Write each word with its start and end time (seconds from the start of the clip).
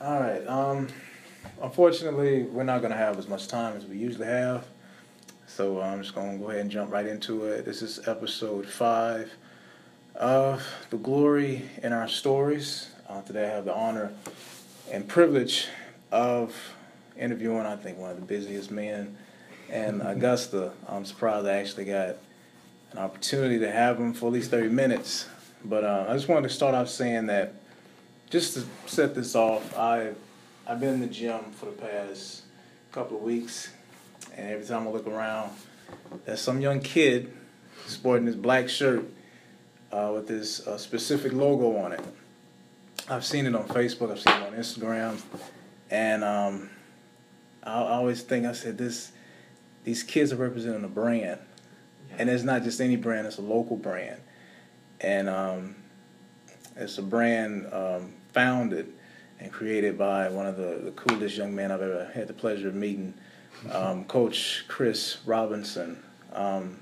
All 0.00 0.20
right. 0.20 0.46
Um, 0.46 0.88
unfortunately, 1.62 2.42
we're 2.42 2.64
not 2.64 2.82
gonna 2.82 2.96
have 2.96 3.18
as 3.18 3.28
much 3.28 3.48
time 3.48 3.76
as 3.76 3.84
we 3.86 3.96
usually 3.96 4.26
have, 4.26 4.66
so 5.46 5.80
I'm 5.80 6.02
just 6.02 6.14
gonna 6.14 6.38
go 6.38 6.50
ahead 6.50 6.60
and 6.62 6.70
jump 6.70 6.92
right 6.92 7.06
into 7.06 7.44
it. 7.44 7.64
This 7.64 7.82
is 7.82 8.06
episode 8.08 8.66
five 8.66 9.32
of 10.14 10.62
the 10.90 10.96
glory 10.96 11.62
in 11.82 11.92
our 11.92 12.08
stories. 12.08 12.90
Uh, 13.08 13.22
today, 13.22 13.46
I 13.46 13.50
have 13.50 13.64
the 13.64 13.74
honor 13.74 14.12
and 14.90 15.08
privilege 15.08 15.66
of 16.12 16.54
interviewing, 17.18 17.66
I 17.66 17.76
think, 17.76 17.98
one 17.98 18.10
of 18.10 18.16
the 18.16 18.26
busiest 18.26 18.70
men 18.70 19.16
in 19.68 20.00
Augusta. 20.02 20.72
I'm 20.88 21.04
surprised 21.04 21.46
I 21.46 21.54
actually 21.54 21.86
got 21.86 22.16
an 22.92 22.98
opportunity 22.98 23.58
to 23.58 23.70
have 23.70 23.98
him 23.98 24.14
for 24.14 24.26
at 24.26 24.32
least 24.32 24.50
30 24.50 24.68
minutes. 24.68 25.28
But 25.64 25.84
uh, 25.84 26.06
I 26.08 26.12
just 26.14 26.28
wanted 26.28 26.48
to 26.48 26.54
start 26.54 26.74
off 26.74 26.88
saying 26.88 27.26
that 27.26 27.54
just 28.30 28.54
to 28.54 28.64
set 28.86 29.14
this 29.14 29.34
off, 29.34 29.76
I 29.76 30.12
I've 30.66 30.80
been 30.80 30.94
in 30.94 31.00
the 31.00 31.06
gym 31.06 31.40
for 31.52 31.66
the 31.66 31.72
past 31.72 32.42
couple 32.90 33.16
of 33.18 33.22
weeks, 33.22 33.70
and 34.34 34.48
every 34.50 34.66
time 34.66 34.88
I 34.88 34.90
look 34.90 35.06
around, 35.06 35.50
there's 36.24 36.40
some 36.40 36.60
young 36.60 36.80
kid 36.80 37.32
sporting 37.86 38.24
this 38.24 38.34
black 38.34 38.68
shirt 38.68 39.04
uh, 39.92 40.10
with 40.14 40.26
this 40.26 40.66
uh, 40.66 40.78
specific 40.78 41.32
logo 41.32 41.76
on 41.76 41.92
it. 41.92 42.00
I've 43.08 43.24
seen 43.24 43.46
it 43.46 43.54
on 43.54 43.68
Facebook, 43.68 44.10
I've 44.10 44.20
seen 44.20 44.34
it 44.34 44.46
on 44.46 44.54
Instagram, 44.54 45.20
and 45.90 46.24
um, 46.24 46.70
I, 47.62 47.72
I 47.72 47.92
always 47.96 48.22
think 48.22 48.46
I 48.46 48.52
said 48.52 48.78
this: 48.78 49.12
these 49.84 50.02
kids 50.02 50.32
are 50.32 50.36
representing 50.36 50.84
a 50.84 50.88
brand, 50.88 51.40
and 52.18 52.30
it's 52.30 52.44
not 52.44 52.62
just 52.62 52.80
any 52.80 52.96
brand; 52.96 53.26
it's 53.26 53.38
a 53.38 53.42
local 53.42 53.76
brand, 53.76 54.20
and 55.00 55.28
um, 55.28 55.76
it's 56.76 56.98
a 56.98 57.02
brand 57.02 57.72
um, 57.72 58.12
founded 58.32 58.92
and 59.38 59.52
created 59.52 59.98
by 59.98 60.28
one 60.28 60.46
of 60.46 60.56
the, 60.56 60.80
the 60.84 60.90
coolest 60.92 61.36
young 61.36 61.54
men 61.54 61.70
I've 61.70 61.82
ever 61.82 62.10
had 62.14 62.28
the 62.28 62.32
pleasure 62.32 62.68
of 62.68 62.74
meeting, 62.74 63.14
um, 63.70 64.04
Coach 64.06 64.64
Chris 64.68 65.18
Robinson. 65.26 66.02
Um, 66.32 66.80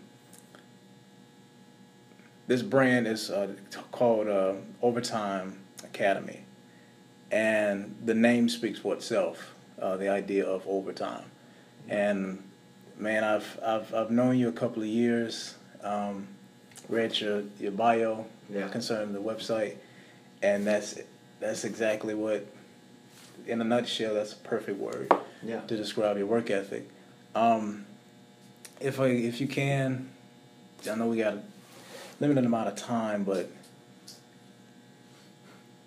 this 2.46 2.62
brand 2.62 3.06
is 3.06 3.30
uh, 3.30 3.54
called 3.90 4.28
uh, 4.28 4.54
Overtime 4.80 5.58
Academy, 5.84 6.44
and 7.30 7.96
the 8.04 8.14
name 8.14 8.48
speaks 8.48 8.78
for 8.78 8.94
itself. 8.94 9.54
Uh, 9.80 9.96
the 9.96 10.08
idea 10.08 10.44
of 10.44 10.62
overtime, 10.66 11.24
and 11.88 12.42
man, 12.98 13.24
I've 13.24 13.58
I've 13.64 13.94
I've 13.94 14.10
known 14.10 14.38
you 14.38 14.48
a 14.48 14.52
couple 14.52 14.82
of 14.82 14.88
years. 14.88 15.56
Um, 15.82 16.28
read 16.88 17.18
your 17.18 17.42
your 17.58 17.72
bio 17.72 18.26
Yeah. 18.52 18.68
concerning 18.68 19.12
the 19.12 19.20
website, 19.20 19.76
and 20.42 20.66
that's 20.66 20.98
that's 21.40 21.64
exactly 21.64 22.14
what, 22.14 22.46
in 23.46 23.60
a 23.60 23.64
nutshell, 23.64 24.14
that's 24.14 24.32
a 24.32 24.36
perfect 24.36 24.78
word 24.78 25.10
Yeah. 25.42 25.60
to 25.62 25.76
describe 25.76 26.16
your 26.18 26.26
work 26.26 26.50
ethic. 26.50 26.88
Um, 27.34 27.84
if 28.80 29.00
I, 29.00 29.06
if 29.06 29.40
you 29.40 29.48
can, 29.48 30.08
I 30.88 30.94
know 30.94 31.08
we 31.08 31.16
got 31.18 31.34
a 31.34 31.42
limited 32.20 32.44
amount 32.44 32.68
of 32.68 32.76
time, 32.76 33.24
but 33.24 33.50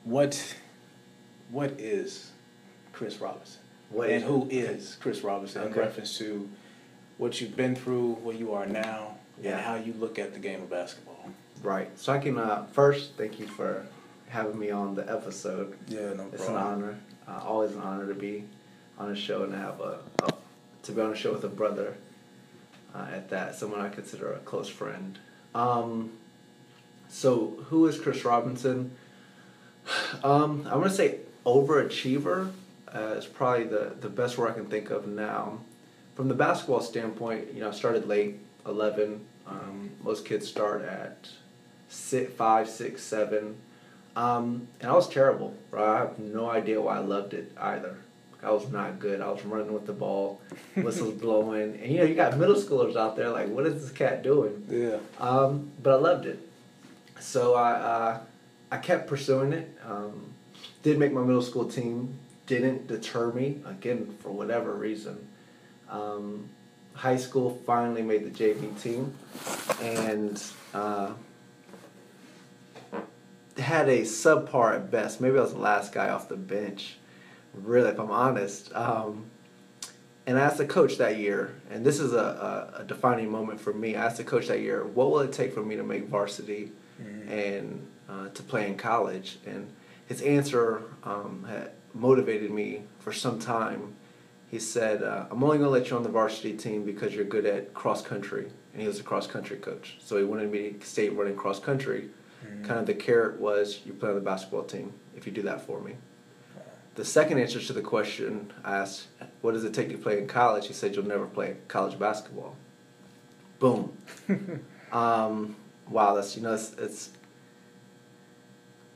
what 0.04 0.56
what 1.52 1.72
is 1.80 2.32
Chris 2.94 3.18
Robinson? 3.20 3.62
What 3.90 4.10
and 4.10 4.24
is- 4.24 4.28
who 4.28 4.48
is 4.50 4.98
Chris 5.00 5.22
Robinson 5.22 5.64
in 5.68 5.74
reference 5.74 6.18
to 6.18 6.50
what 7.18 7.40
you've 7.40 7.56
been 7.56 7.76
through, 7.76 8.14
where 8.16 8.36
you 8.36 8.54
are 8.54 8.66
now, 8.66 9.16
Yeah. 9.42 9.52
and 9.52 9.62
how 9.62 9.76
you 9.76 9.94
look 9.94 10.20
at 10.20 10.34
the 10.34 10.40
game 10.40 10.62
of 10.62 10.70
basketball? 10.70 11.30
Right. 11.66 11.98
So 11.98 12.14
I 12.14 12.20
can 12.20 12.38
uh, 12.38 12.68
first 12.74 13.14
thank 13.18 13.40
you 13.40 13.48
for 13.48 13.88
having 14.30 14.60
me 14.60 14.70
on 14.70 14.94
the 14.94 15.02
episode. 15.12 15.76
Yeah, 15.88 16.14
no 16.14 16.28
It's 16.32 16.46
problem. 16.46 16.56
an 16.56 16.84
honor. 16.84 17.00
Uh, 17.28 17.42
always 17.44 17.72
an 17.72 17.82
honor 17.82 18.06
to 18.08 18.14
be 18.14 18.44
on 19.00 19.12
a 19.12 19.16
show 19.16 19.42
and 19.44 19.52
to 19.52 19.58
have 19.58 19.80
a, 19.82 19.98
a 20.24 20.34
to 20.84 20.92
be 20.92 21.02
on 21.02 21.12
a 21.12 21.16
show 21.16 21.34
with 21.34 21.44
a 21.44 21.48
brother. 21.50 21.96
Uh, 22.94 23.08
at 23.12 23.30
that, 23.32 23.56
someone 23.56 23.82
I 23.82 23.90
consider 23.90 24.32
a 24.32 24.38
close 24.40 24.70
friend. 24.70 25.18
Um, 25.56 26.12
so 27.10 27.58
who 27.70 27.88
is 27.88 28.00
Chris 28.00 28.24
Robinson? 28.24 28.92
Um, 30.24 30.68
I'm 30.68 30.80
gonna 30.82 30.92
say 30.92 31.22
overachiever 31.48 32.52
uh, 32.94 33.00
is 33.18 33.26
probably 33.26 33.66
the 33.66 33.96
the 34.00 34.10
best 34.10 34.38
word 34.38 34.52
I 34.52 34.54
can 34.54 34.68
think 34.68 34.92
of 34.92 35.08
now. 35.08 35.62
From 36.14 36.28
the 36.28 36.36
basketball 36.36 36.82
standpoint, 36.82 37.54
you 37.56 37.62
know, 37.62 37.70
I 37.70 37.72
started 37.72 38.08
late, 38.08 38.38
eleven. 38.68 39.26
Um, 39.48 39.90
most 40.04 40.26
kids 40.26 40.48
start 40.48 40.84
at 40.84 41.28
six, 41.96 42.34
five, 42.34 42.70
six, 42.70 43.02
seven. 43.02 43.56
Um, 44.16 44.68
and 44.80 44.92
I 44.92 44.94
was 44.94 45.10
terrible, 45.10 45.56
bro. 45.72 45.84
I 45.84 45.98
have 46.00 46.20
no 46.20 46.50
idea 46.50 46.82
why 46.82 46.98
I 46.98 47.00
loved 47.00 47.34
it 47.34 47.52
either. 47.60 47.98
I 48.44 48.52
was 48.52 48.72
not 48.72 49.00
good. 49.00 49.22
I 49.22 49.30
was 49.32 49.44
running 49.44 49.74
with 49.74 49.88
the 49.88 49.94
ball, 49.94 50.40
whistles 50.76 51.16
blowing, 51.16 51.80
and 51.82 51.92
you 51.92 51.98
know 51.98 52.04
you 52.04 52.14
got 52.14 52.38
middle 52.38 52.56
schoolers 52.56 52.96
out 52.96 53.16
there 53.16 53.30
like, 53.30 53.48
what 53.48 53.66
is 53.66 53.82
this 53.82 53.92
cat 53.92 54.22
doing? 54.24 54.66
Yeah. 54.70 54.98
Um, 55.20 55.72
but 55.82 55.94
I 55.94 55.96
loved 55.96 56.28
it, 56.28 56.40
so 57.20 57.56
I 57.56 57.72
uh, 57.72 58.20
I 58.72 58.78
kept 58.78 59.08
pursuing 59.08 59.52
it. 59.52 59.76
Um, 59.84 60.34
did 60.84 61.00
make 61.00 61.12
my 61.12 61.22
middle 61.22 61.42
school 61.42 61.66
team. 61.66 62.20
Didn't 62.46 62.88
deter 62.88 63.32
me 63.32 63.58
again 63.66 64.16
for 64.22 64.30
whatever 64.30 64.76
reason. 64.76 65.28
Um, 65.90 66.48
high 66.94 67.18
school 67.18 67.60
finally 67.66 68.04
made 68.04 68.24
the 68.24 68.30
JV 68.30 68.80
team, 68.80 69.14
and. 69.82 70.42
Uh, 70.74 71.14
had 73.58 73.90
a 73.90 74.02
subpar 74.02 74.76
at 74.76 74.92
best. 74.92 75.22
Maybe 75.22 75.38
I 75.38 75.42
was 75.42 75.54
the 75.54 75.60
last 75.60 75.94
guy 75.94 76.10
off 76.10 76.28
the 76.28 76.36
bench, 76.36 76.98
really, 77.54 77.90
if 77.90 78.00
I'm 78.00 78.12
honest. 78.12 78.74
Um, 78.76 79.26
and 80.28 80.38
I 80.40 80.42
asked 80.42 80.58
the 80.58 80.66
coach 80.66 80.98
that 80.98 81.18
year, 81.18 81.54
and 81.70 81.86
this 81.86 82.00
is 82.00 82.14
a, 82.14 82.72
a, 82.76 82.82
a 82.82 82.84
defining 82.84 83.30
moment 83.30 83.62
for 83.62 83.74
me. 83.74 83.96
I 83.96 84.06
asked 84.06 84.18
the 84.18 84.24
coach 84.24 84.48
that 84.48 84.62
year, 84.62 84.84
what 84.84 85.12
will 85.12 85.20
it 85.20 85.32
take 85.32 85.54
for 85.54 85.64
me 85.64 85.76
to 85.76 85.84
make 85.84 86.08
varsity 86.08 86.72
and 87.30 87.86
uh, 88.10 88.30
to 88.30 88.44
play 88.44 88.68
in 88.68 88.76
college? 88.76 89.38
And 89.46 89.72
his 90.08 90.22
answer 90.22 90.82
um, 91.04 91.46
had 91.48 91.72
motivated 91.94 92.52
me 92.52 92.84
for 93.00 93.14
some 93.14 93.40
time. 93.40 93.96
He 94.50 94.60
said, 94.60 95.04
uh, 95.04 95.26
I'm 95.30 95.44
only 95.44 95.58
going 95.58 95.68
to 95.68 95.72
let 95.72 95.90
you 95.90 95.96
on 95.96 96.04
the 96.04 96.10
varsity 96.10 96.54
team 96.54 96.86
because 96.86 97.14
you're 97.14 97.26
good 97.26 97.46
at 97.46 97.74
cross 97.74 98.02
country. 98.02 98.48
And 98.74 98.82
he 98.82 98.88
was 98.88 99.00
a 99.00 99.04
cross 99.04 99.28
country 99.28 99.58
coach. 99.58 99.98
So 100.02 100.18
he 100.18 100.24
wanted 100.24 100.52
me 100.52 100.72
to 100.72 100.86
stay 100.86 101.10
running 101.10 101.36
cross 101.36 101.60
country. 101.60 102.10
Kind 102.64 102.80
of 102.80 102.86
the 102.86 102.94
carrot 102.94 103.40
was 103.40 103.82
you 103.86 103.94
play 103.94 104.10
on 104.10 104.16
the 104.16 104.22
basketball 104.22 104.64
team 104.64 104.94
if 105.16 105.26
you 105.26 105.32
do 105.32 105.44
that 105.44 105.66
for 105.66 105.80
me. 105.82 105.96
The 106.96 107.06
second 107.06 107.40
answer 107.40 107.60
to 107.60 107.74
the 107.74 107.82
question 107.82 108.52
I 108.64 108.78
asked, 108.78 109.08
What 109.42 109.52
does 109.52 109.66
it 109.66 109.74
take 109.74 109.90
to 109.90 109.98
play 109.98 110.18
in 110.18 110.28
college? 110.28 110.68
He 110.68 110.74
said, 110.74 110.96
You'll 110.96 111.06
never 111.06 111.26
play 111.26 111.58
college 111.68 112.00
basketball. 112.00 112.56
Boom. 113.60 113.98
um, 114.92 115.56
wow, 115.90 116.16
that's, 116.16 116.38
you 116.38 116.42
know, 116.42 116.54
it's, 116.54 116.74
it's, 116.74 117.10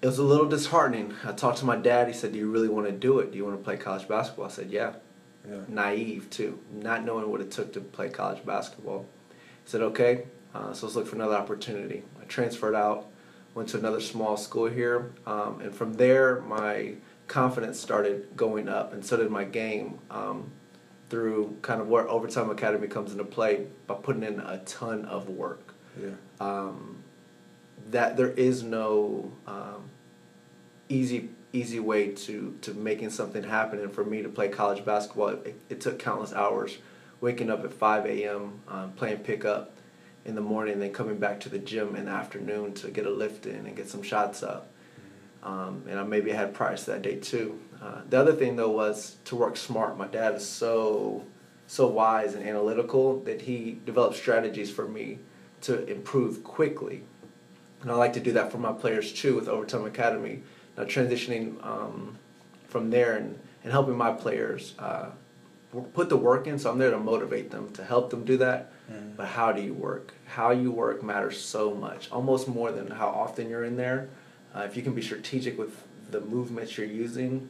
it 0.02 0.06
was 0.06 0.18
a 0.18 0.24
little 0.24 0.48
disheartening. 0.48 1.14
I 1.26 1.34
talked 1.34 1.58
to 1.60 1.66
my 1.66 1.76
dad. 1.76 2.08
He 2.08 2.14
said, 2.14 2.32
Do 2.32 2.40
you 2.40 2.50
really 2.50 2.70
want 2.70 2.88
to 2.88 2.94
do 2.94 3.20
it? 3.20 3.32
Do 3.32 3.38
you 3.38 3.46
want 3.46 3.58
to 3.58 3.64
play 3.64 3.76
college 3.76 4.08
basketball? 4.08 4.46
I 4.46 4.50
said, 4.50 4.72
Yeah. 4.72 4.94
Yeah. 5.50 5.62
Naive, 5.68 6.30
too, 6.30 6.60
not 6.72 7.04
knowing 7.04 7.30
what 7.30 7.42
it 7.42 7.52
took 7.52 7.74
to 7.74 7.82
play 7.82 8.10
college 8.10 8.46
basketball. 8.46 9.06
He 9.30 9.70
said, 9.70 9.82
Okay, 9.82 10.24
uh, 10.56 10.72
so 10.74 10.86
let's 10.86 10.96
look 10.96 11.08
for 11.08 11.16
another 11.16 11.36
opportunity. 11.36 12.04
I 12.22 12.24
transferred 12.26 12.76
out, 12.76 13.08
went 13.60 13.68
to 13.68 13.78
another 13.78 14.00
small 14.00 14.38
school 14.38 14.68
here, 14.68 15.12
um, 15.28 15.60
and 15.60 15.76
from 15.76 15.94
there, 15.96 16.40
my 16.48 16.94
confidence 17.28 17.78
started 17.78 18.26
going 18.38 18.70
up, 18.70 18.94
and 18.94 19.04
so 19.04 19.18
did 19.18 19.30
my 19.30 19.44
game 19.44 20.00
um, 20.10 20.50
through 21.10 21.58
kind 21.62 21.82
of 21.82 21.90
where 21.90 22.08
Overtime 22.08 22.50
Academy 22.50 22.88
comes 22.88 23.12
into 23.12 23.26
play 23.26 23.68
by 23.86 23.96
putting 23.96 24.24
in 24.24 24.40
a 24.40 24.60
ton 24.60 25.04
of 25.04 25.28
work 25.28 25.74
Yeah. 26.02 26.12
um, 26.40 27.04
that 27.92 28.16
there 28.16 28.30
is 28.32 28.64
no 28.64 29.30
um, 29.46 29.90
easy 30.88 31.28
easy 31.52 31.82
way 31.82 32.12
to 32.12 32.58
to 32.62 32.74
making 32.74 33.10
something 33.10 33.44
happen. 33.44 33.80
And 33.82 33.92
for 33.92 34.06
me 34.06 34.22
to 34.22 34.30
play 34.30 34.48
college 34.48 34.86
basketball, 34.86 35.30
it, 35.30 35.60
it 35.68 35.82
took 35.82 36.00
countless 36.00 36.32
hours, 36.32 36.78
waking 37.20 37.50
up 37.50 37.66
at 37.66 37.74
five 37.74 38.06
a.m. 38.06 38.62
Um, 38.70 38.94
playing 38.94 39.18
pickup 39.18 39.76
in 40.26 40.36
the 40.36 40.42
morning, 40.42 40.80
then 40.80 40.94
coming 40.94 41.18
back 41.18 41.40
to 41.42 41.50
the 41.50 41.60
gym 41.60 41.96
in 41.96 42.06
the 42.06 42.12
afternoon 42.12 42.74
to 42.74 42.90
get 42.90 43.06
a 43.06 43.10
lift 43.10 43.46
in 43.46 43.66
and 43.66 43.76
get 43.76 43.90
some 43.90 44.04
shots 44.04 44.44
up. 44.44 44.70
Um, 45.42 45.84
and 45.88 46.00
I 46.00 46.04
maybe 46.04 46.32
had 46.32 46.54
practice 46.54 46.84
that 46.86 47.02
day 47.02 47.16
too. 47.16 47.60
Uh, 47.82 48.02
the 48.10 48.20
other 48.20 48.34
thing 48.34 48.56
though 48.56 48.72
was 48.72 49.18
to 49.26 49.36
work 49.36 49.56
smart. 49.56 49.98
My 49.98 50.08
dad 50.08 50.36
is 50.36 50.48
so 50.48 51.26
so 51.68 51.86
wise 51.86 52.34
and 52.34 52.44
analytical 52.44 53.20
that 53.22 53.42
he 53.42 53.80
developed 53.86 54.16
strategies 54.16 54.72
for 54.72 54.88
me 54.88 55.20
to 55.62 55.86
improve 55.86 56.44
quickly. 56.44 57.04
And 57.82 57.92
I 57.92 57.94
like 57.94 58.14
to 58.14 58.20
do 58.20 58.32
that 58.34 58.52
for 58.52 58.58
my 58.58 58.74
players 58.74 59.14
too 59.14 59.36
with 59.36 59.48
Overtime 59.48 59.86
Academy. 59.86 60.42
Now 60.76 60.86
transitioning 60.86 61.64
um, 61.64 62.18
from 62.68 62.90
there 62.90 63.18
and, 63.18 63.40
and 63.64 63.72
helping 63.72 63.96
my 63.96 64.12
players 64.12 64.74
uh, 64.80 65.12
put 65.94 66.10
the 66.10 66.18
work 66.18 66.48
in. 66.48 66.58
So 66.58 66.72
I'm 66.72 66.80
there 66.80 66.92
to 66.92 67.00
motivate 67.00 67.52
them, 67.52 67.72
to 67.74 67.84
help 67.84 68.10
them 68.10 68.26
do 68.26 68.38
that. 68.38 68.72
Mhm. 68.90 69.16
But 69.18 69.28
how 69.28 69.52
do 69.52 69.62
you 69.62 69.74
work? 69.74 70.14
How 70.26 70.52
you 70.52 70.72
work 70.72 71.04
matters 71.04 71.40
so 71.40 71.74
much, 71.74 72.10
almost 72.12 72.48
more 72.48 72.72
than 72.72 72.88
how 72.92 73.08
often 73.08 73.50
you're 73.50 73.64
in 73.64 73.78
there. 73.78 74.10
Uh, 74.56 74.62
if 74.62 74.76
you 74.76 74.82
can 74.84 74.94
be 74.94 75.02
strategic 75.02 75.58
with 75.58 75.84
the 76.12 76.22
movements 76.22 76.78
you're 76.78 76.88
using, 76.88 77.50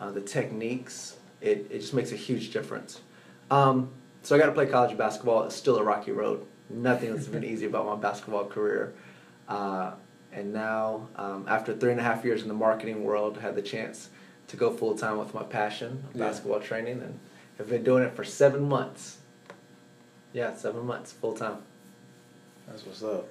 uh, 0.00 0.10
the 0.10 0.20
techniques. 0.20 1.16
It, 1.40 1.68
it 1.70 1.80
just 1.80 1.94
makes 1.94 2.12
a 2.12 2.16
huge 2.16 2.50
difference. 2.52 3.00
Um, 3.50 3.90
so 4.22 4.34
I 4.34 4.38
got 4.38 4.46
to 4.46 4.52
play 4.52 4.66
college 4.66 4.96
basketball. 4.98 5.44
It's 5.44 5.54
still 5.56 5.76
a 5.78 5.82
rocky 5.84 6.10
road. 6.12 6.44
Nothing 6.68 7.10
has 7.16 7.26
been 7.28 7.44
easy 7.52 7.66
about 7.66 7.86
my 7.86 7.96
basketball 7.96 8.44
career. 8.46 8.92
Uh, 9.48 9.92
and 10.32 10.52
now, 10.52 11.08
um, 11.16 11.46
after 11.48 11.74
three 11.74 11.90
and 11.92 12.00
a 12.00 12.02
half 12.02 12.24
years 12.24 12.42
in 12.42 12.48
the 12.48 12.54
marketing 12.54 13.04
world, 13.04 13.38
I 13.38 13.42
had 13.42 13.54
the 13.56 13.62
chance 13.62 14.10
to 14.48 14.56
go 14.56 14.70
full 14.70 14.96
time 14.96 15.18
with 15.18 15.32
my 15.34 15.42
passion, 15.44 16.04
Yeah. 16.14 16.26
basketball 16.26 16.60
training, 16.60 17.00
and 17.02 17.18
have 17.58 17.68
been 17.68 17.82
doing 17.84 18.02
it 18.02 18.14
for 18.14 18.24
seven 18.24 18.68
months. 18.68 19.18
Yeah, 20.32 20.54
seven 20.54 20.86
months 20.86 21.12
full 21.12 21.34
time. 21.34 21.58
That's 22.68 22.86
what's 22.86 23.02
up, 23.02 23.28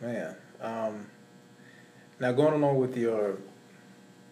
man. 0.00 0.34
Um, 0.60 1.06
now 2.18 2.32
going 2.32 2.54
along 2.54 2.78
with 2.78 2.96
your 2.96 3.38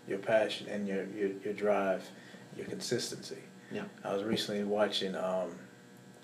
your 0.09 0.19
passion 0.19 0.67
and 0.69 0.89
your 0.89 1.05
your, 1.05 1.31
your 1.45 1.55
drive, 1.55 2.09
your 2.57 2.67
consistency. 2.67 3.39
Yeah. 3.71 3.85
I 4.03 4.13
was 4.13 4.25
recently 4.25 4.65
watching. 4.65 5.15
Um, 5.15 5.51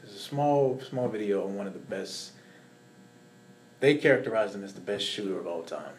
there's 0.03 0.17
a 0.17 0.19
small 0.19 0.81
small 0.81 1.09
video 1.09 1.45
on 1.45 1.57
one 1.57 1.67
of 1.67 1.75
the 1.75 1.79
best. 1.79 2.33
They 3.79 3.97
characterize 3.97 4.55
him 4.55 4.65
as 4.65 4.75
the 4.75 4.81
best 4.81 5.05
shooter 5.05 5.39
of 5.39 5.47
all 5.47 5.63
time, 5.63 5.93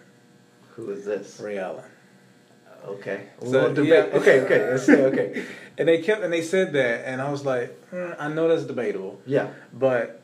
Who 0.71 0.89
is 0.89 1.05
this? 1.05 1.39
Ray 1.39 1.59
Allen. 1.59 1.83
Okay. 2.85 3.27
So, 3.41 3.49
We'll 3.51 3.73
debate. 3.73 3.89
yeah. 3.89 4.19
Okay, 4.19 4.41
okay. 4.41 4.69
Let's 4.71 4.85
say 4.85 5.03
okay. 5.05 5.45
And 5.77 5.87
they 5.87 6.01
kept 6.01 6.23
and 6.23 6.31
they 6.33 6.41
said 6.41 6.73
that, 6.73 7.07
and 7.07 7.21
I 7.21 7.29
was 7.29 7.45
like, 7.45 7.77
hmm, 7.89 8.11
I 8.19 8.27
know 8.29 8.47
that's 8.47 8.63
debatable, 8.63 9.21
Yeah. 9.25 9.49
but 9.73 10.21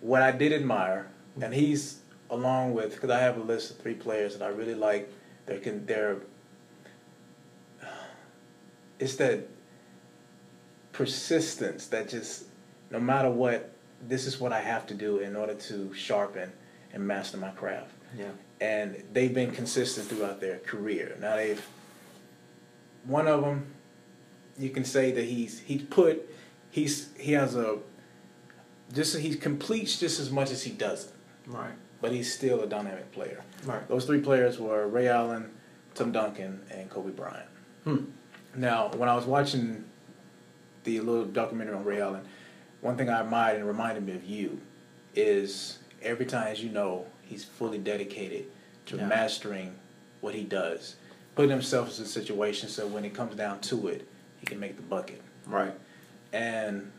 what 0.00 0.22
I 0.22 0.30
did 0.32 0.52
admire, 0.52 1.08
and 1.40 1.52
he's 1.54 2.00
along 2.30 2.72
with 2.74 2.94
because 2.94 3.10
I 3.10 3.18
have 3.20 3.36
a 3.36 3.40
list 3.42 3.70
of 3.72 3.78
three 3.78 3.94
players 3.94 4.36
that 4.38 4.44
I 4.44 4.48
really 4.48 4.74
like. 4.74 5.10
They 5.46 5.58
can 5.58 5.84
they're 5.86 6.16
it's 8.98 9.16
that 9.16 9.48
persistence 10.92 11.86
that 11.88 12.08
just 12.08 12.44
no 12.90 13.00
matter 13.00 13.30
what, 13.30 13.72
this 14.06 14.26
is 14.26 14.38
what 14.38 14.52
I 14.52 14.60
have 14.60 14.86
to 14.88 14.94
do 14.94 15.18
in 15.18 15.34
order 15.36 15.54
to 15.54 15.92
sharpen 15.94 16.52
and 16.92 17.06
master 17.06 17.38
my 17.38 17.50
craft. 17.50 17.90
Yeah. 18.16 18.26
And 18.60 19.02
they've 19.12 19.32
been 19.32 19.50
consistent 19.52 20.08
throughout 20.08 20.40
their 20.40 20.58
career. 20.58 21.16
Now 21.20 21.36
they've 21.36 21.66
one 23.04 23.26
of 23.28 23.42
them, 23.42 23.66
you 24.58 24.70
can 24.70 24.84
say 24.84 25.12
that 25.12 25.24
he's 25.24 25.60
he's 25.60 25.82
put 25.82 26.28
he's 26.70 27.08
he 27.18 27.32
has 27.32 27.56
a 27.56 27.78
just 28.92 29.16
he 29.18 29.34
completes 29.34 29.98
just 29.98 30.20
as 30.20 30.30
much 30.30 30.50
as 30.50 30.62
he 30.62 30.70
doesn't, 30.72 31.12
Right. 31.46 31.72
but 32.00 32.12
he's 32.12 32.32
still 32.32 32.60
a 32.60 32.66
dynamic 32.66 33.10
player. 33.12 33.42
Right. 33.64 33.86
Those 33.88 34.04
three 34.04 34.20
players 34.20 34.58
were 34.58 34.86
Ray 34.86 35.08
Allen, 35.08 35.50
Tim 35.94 36.12
Duncan, 36.12 36.60
and 36.70 36.90
Kobe 36.90 37.10
Bryant. 37.10 37.48
Hmm. 37.84 37.96
Now, 38.54 38.90
when 38.96 39.08
I 39.08 39.14
was 39.14 39.24
watching 39.24 39.84
the 40.84 41.00
little 41.00 41.24
documentary 41.24 41.74
on 41.74 41.84
Ray 41.84 42.00
Allen, 42.02 42.22
one 42.82 42.96
thing 42.98 43.08
I 43.08 43.20
admired 43.22 43.56
and 43.56 43.66
reminded 43.66 44.04
me 44.04 44.12
of 44.12 44.24
you 44.24 44.60
is 45.14 45.78
every 46.02 46.26
time, 46.26 46.48
as 46.48 46.62
you 46.62 46.68
know, 46.70 47.06
he's 47.22 47.44
fully 47.44 47.78
dedicated 47.78 48.46
to 48.86 48.96
Yeah. 48.96 49.06
mastering 49.06 49.74
what 50.20 50.34
he 50.34 50.44
does, 50.44 50.96
putting 51.34 51.50
himself 51.50 51.96
in 51.98 52.04
a 52.04 52.06
situation 52.08 52.68
so 52.68 52.86
when 52.86 53.04
it 53.04 53.14
comes 53.14 53.34
down 53.36 53.60
to 53.60 53.88
it, 53.88 54.06
he 54.40 54.46
can 54.46 54.60
make 54.60 54.76
the 54.76 54.82
bucket. 54.82 55.20
Right. 55.46 55.72
And 56.32 56.90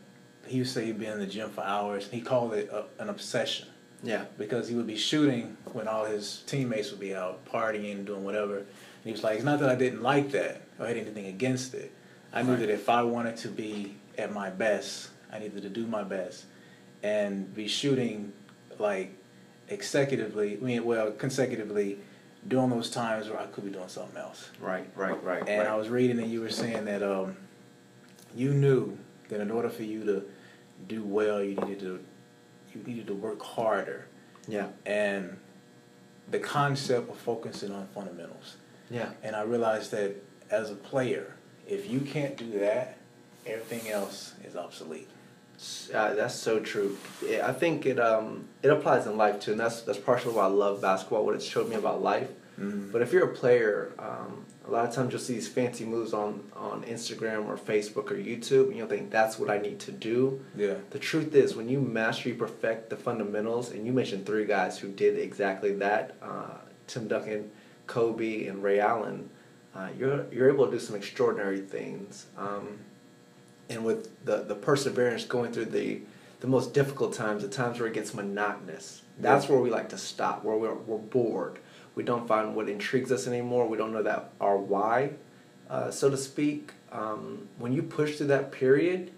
he 0.46 0.58
would 0.58 0.68
say 0.68 0.86
he'd 0.86 0.98
be 0.98 1.06
in 1.06 1.18
the 1.18 1.26
gym 1.26 1.50
for 1.50 1.62
hours. 1.62 2.08
He 2.08 2.20
called 2.20 2.54
it 2.54 2.70
a, 2.72 2.84
an 3.02 3.08
obsession 3.08 3.68
Yeah. 4.02 4.24
because 4.38 4.68
he 4.68 4.74
would 4.74 4.86
be 4.86 4.96
shooting 4.96 5.56
when 5.72 5.88
all 5.88 6.04
his 6.04 6.42
teammates 6.46 6.90
would 6.90 7.00
be 7.00 7.14
out 7.14 7.44
partying, 7.46 8.04
doing 8.04 8.24
whatever. 8.24 8.58
And 8.58 8.66
he 9.04 9.12
was 9.12 9.22
like, 9.22 9.36
it's 9.36 9.44
not 9.44 9.60
that 9.60 9.70
I 9.70 9.74
didn't 9.74 10.02
like 10.02 10.30
that 10.32 10.62
or 10.78 10.86
had 10.86 10.96
anything 10.96 11.26
against 11.26 11.74
it. 11.74 11.92
I 12.32 12.42
knew 12.42 12.52
Right. 12.52 12.60
that 12.60 12.70
if 12.70 12.88
I 12.88 13.02
wanted 13.02 13.36
to 13.38 13.48
be 13.48 13.94
at 14.18 14.32
my 14.32 14.50
best, 14.50 15.10
I 15.32 15.38
needed 15.38 15.62
to 15.62 15.68
do 15.68 15.86
my 15.86 16.02
best 16.02 16.44
and 17.02 17.52
be 17.54 17.68
shooting 17.68 18.32
like 18.78 19.14
consecutively, 19.68 20.58
I 20.60 20.64
mean, 20.64 20.84
well, 20.84 21.10
consecutively 21.12 21.98
during 22.48 22.70
those 22.70 22.90
times 22.90 23.28
where 23.28 23.40
I 23.40 23.46
could 23.46 23.64
be 23.64 23.70
doing 23.70 23.88
something 23.88 24.16
else. 24.16 24.50
Right. 24.60 24.88
Right. 24.96 25.22
Right. 25.22 25.48
And 25.48 25.60
right. 25.60 25.68
I 25.68 25.76
was 25.76 25.88
reading 25.88 26.18
and 26.18 26.30
you 26.30 26.40
were 26.40 26.50
saying 26.50 26.84
that 26.86 27.02
um, 27.02 27.36
you 28.34 28.52
knew 28.52 28.98
that 29.28 29.40
in 29.40 29.50
order 29.50 29.70
for 29.70 29.82
you 29.82 30.04
to 30.04 30.24
do 30.86 31.02
well, 31.02 31.42
you 31.42 31.54
needed 31.56 31.80
to 31.80 32.04
you 32.74 32.82
needed 32.84 33.06
to 33.06 33.14
work 33.14 33.40
harder 33.40 34.06
yeah. 34.48 34.66
and 34.84 35.36
the 36.30 36.38
concept 36.38 37.10
of 37.10 37.16
focusing 37.18 37.72
on 37.72 37.86
fundamentals. 37.94 38.56
Yeah. 38.90 39.10
And 39.22 39.36
I 39.36 39.42
realized 39.42 39.92
that 39.92 40.16
as 40.50 40.70
a 40.70 40.74
player, 40.74 41.34
if 41.68 41.88
you 41.90 42.00
can't 42.00 42.36
do 42.36 42.58
that, 42.58 42.98
everything 43.46 43.90
else 43.90 44.34
is 44.44 44.56
obsolete. 44.56 45.08
Uh, 45.94 46.14
that's 46.14 46.34
so 46.34 46.60
true. 46.60 46.96
Yeah, 47.26 47.46
I 47.48 47.52
think 47.52 47.86
it 47.86 47.98
um 48.00 48.44
it 48.62 48.70
applies 48.70 49.06
in 49.06 49.16
life 49.16 49.40
too, 49.40 49.52
and 49.52 49.60
that's 49.60 49.82
that's 49.82 49.98
partially 49.98 50.34
why 50.34 50.44
I 50.44 50.48
love 50.48 50.80
basketball. 50.80 51.24
What 51.24 51.34
it 51.34 51.42
showed 51.42 51.68
me 51.68 51.76
about 51.76 52.02
life. 52.02 52.28
Mhm. 52.60 52.92
But 52.92 53.02
if 53.02 53.12
you're 53.12 53.24
a 53.24 53.34
player, 53.34 53.92
um, 53.98 54.44
a 54.66 54.70
lot 54.70 54.88
of 54.88 54.94
times 54.94 55.12
you'll 55.12 55.20
see 55.20 55.34
these 55.34 55.48
fancy 55.48 55.84
moves 55.84 56.12
on 56.12 56.40
on 56.56 56.82
Instagram 56.84 57.46
or 57.46 57.56
Facebook 57.56 58.10
or 58.10 58.16
YouTube, 58.16 58.68
and 58.68 58.76
you'll 58.76 58.88
think 58.88 59.10
that's 59.10 59.38
what 59.38 59.50
I 59.50 59.58
need 59.58 59.78
to 59.80 59.92
do. 59.92 60.40
Yeah. 60.56 60.74
The 60.90 60.98
truth 60.98 61.34
is, 61.34 61.54
when 61.56 61.68
you 61.68 61.80
master, 61.80 62.28
you 62.28 62.34
perfect 62.36 62.90
the 62.90 62.96
fundamentals, 62.96 63.70
and 63.72 63.86
you 63.86 63.92
mentioned 63.92 64.26
three 64.26 64.44
guys 64.46 64.78
who 64.78 64.88
did 64.88 65.18
exactly 65.18 65.72
that: 65.76 66.14
uh, 66.22 66.58
Tim 66.86 67.08
Duncan, 67.08 67.50
Kobe, 67.86 68.46
and 68.46 68.62
Ray 68.62 68.78
Allen. 68.80 69.30
Uh, 69.74 69.88
you're 69.98 70.26
you're 70.32 70.48
able 70.48 70.66
to 70.66 70.72
do 70.72 70.78
some 70.78 70.94
extraordinary 70.96 71.60
things, 71.60 72.26
um, 72.38 72.78
and 73.68 73.84
with 73.84 74.24
the 74.24 74.38
the 74.38 74.54
perseverance 74.54 75.24
going 75.24 75.52
through 75.52 75.66
the 75.66 76.00
the 76.40 76.46
most 76.46 76.74
difficult 76.74 77.14
times, 77.14 77.42
the 77.42 77.48
times 77.48 77.78
where 77.78 77.88
it 77.88 77.94
gets 77.94 78.12
monotonous. 78.12 79.02
That's 79.18 79.48
where 79.48 79.58
we 79.58 79.70
like 79.70 79.88
to 79.90 79.98
stop, 79.98 80.44
where 80.44 80.56
we're 80.56 80.74
we're 80.74 80.98
bored. 80.98 81.58
We 81.94 82.02
don't 82.02 82.26
find 82.26 82.56
what 82.56 82.68
intrigues 82.68 83.12
us 83.12 83.26
anymore. 83.26 83.66
We 83.68 83.78
don't 83.78 83.92
know 83.92 84.02
that 84.02 84.32
our 84.40 84.56
why, 84.56 85.12
uh, 85.70 85.90
so 85.90 86.10
to 86.10 86.16
speak. 86.16 86.72
Um, 86.90 87.48
when 87.58 87.72
you 87.72 87.82
push 87.82 88.16
through 88.16 88.28
that 88.28 88.52
period, 88.52 89.12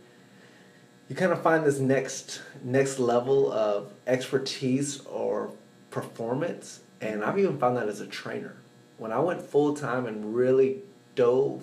you 1.09 1.15
kind 1.15 1.33
of 1.33 1.43
find 1.43 1.65
this 1.65 1.79
next 1.79 2.43
next 2.63 2.99
level 2.99 3.53
of 3.53 3.93
expertise 4.07 5.01
or 5.07 5.53
performance 5.91 6.81
and 7.01 7.25
i've 7.25 7.39
even 7.39 7.59
found 7.59 7.77
that 7.77 7.89
as 7.89 8.01
a 8.01 8.07
trainer 8.07 8.57
when 8.99 9.13
i 9.13 9.19
went 9.19 9.41
full 9.41 9.75
time 9.75 10.07
and 10.07 10.35
really 10.35 10.83
dove 11.15 11.63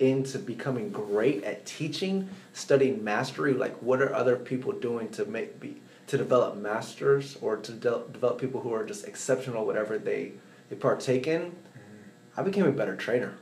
into 0.00 0.38
becoming 0.38 0.90
great 0.90 1.44
at 1.44 1.64
teaching 1.66 2.28
studying 2.54 3.04
mastery 3.04 3.52
like 3.52 3.76
what 3.82 4.00
are 4.00 4.12
other 4.14 4.34
people 4.34 4.72
doing 4.72 5.08
to 5.10 5.24
make 5.26 5.60
be 5.60 5.80
to 6.06 6.18
develop 6.18 6.56
masters 6.56 7.36
or 7.40 7.56
to 7.56 7.70
de- 7.70 8.02
develop 8.10 8.40
people 8.40 8.60
who 8.62 8.72
are 8.74 8.84
just 8.84 9.06
exceptional 9.06 9.64
whatever 9.64 9.96
they 9.98 10.32
they 10.68 10.76
partake 10.76 11.26
in? 11.26 11.54
I 12.36 12.42
became 12.42 12.64
a 12.64 12.72
better 12.72 12.96
trainer. 12.96 13.34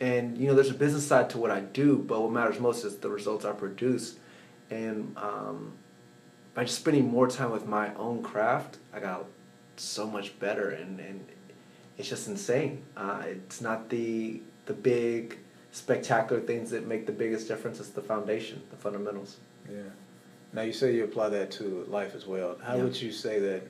And 0.00 0.36
you 0.36 0.48
know 0.48 0.54
there's 0.54 0.70
a 0.70 0.74
business 0.74 1.06
side 1.06 1.30
to 1.30 1.38
what 1.38 1.50
i 1.50 1.60
do 1.60 1.96
but 1.96 2.20
what 2.20 2.30
matters 2.30 2.60
most 2.60 2.84
is 2.84 2.98
the 2.98 3.08
results 3.08 3.44
i 3.44 3.52
produce. 3.52 4.16
And 4.70 5.16
um, 5.16 5.72
by 6.54 6.64
just 6.64 6.80
spending 6.80 7.08
more 7.08 7.28
time 7.28 7.50
with 7.50 7.66
my 7.66 7.94
own 7.94 8.22
craft 8.22 8.78
i 8.92 8.98
got 9.00 9.24
so 9.76 10.06
much 10.06 10.38
better 10.40 10.70
and, 10.70 10.98
and 10.98 11.24
it's 11.96 12.08
just 12.08 12.28
insane. 12.28 12.84
Uh, 12.96 13.22
it's 13.26 13.60
not 13.60 13.88
the 13.88 14.40
the 14.66 14.72
big 14.72 15.38
spectacular 15.72 16.40
things 16.42 16.70
that 16.70 16.86
make 16.86 17.06
the 17.06 17.12
biggest 17.12 17.46
difference 17.48 17.78
is 17.80 17.90
the 17.90 18.00
foundation 18.02 18.62
the 18.70 18.76
fundamentals 18.76 19.36
Yeah. 19.70 19.82
Now 20.52 20.62
you 20.62 20.72
say 20.72 20.94
you 20.94 21.04
apply 21.04 21.28
that 21.30 21.50
to 21.52 21.84
life 21.88 22.14
as 22.14 22.26
well. 22.26 22.56
How 22.62 22.76
Yeah. 22.76 22.84
would 22.84 23.00
you 23.02 23.12
say 23.12 23.38
that 23.38 23.62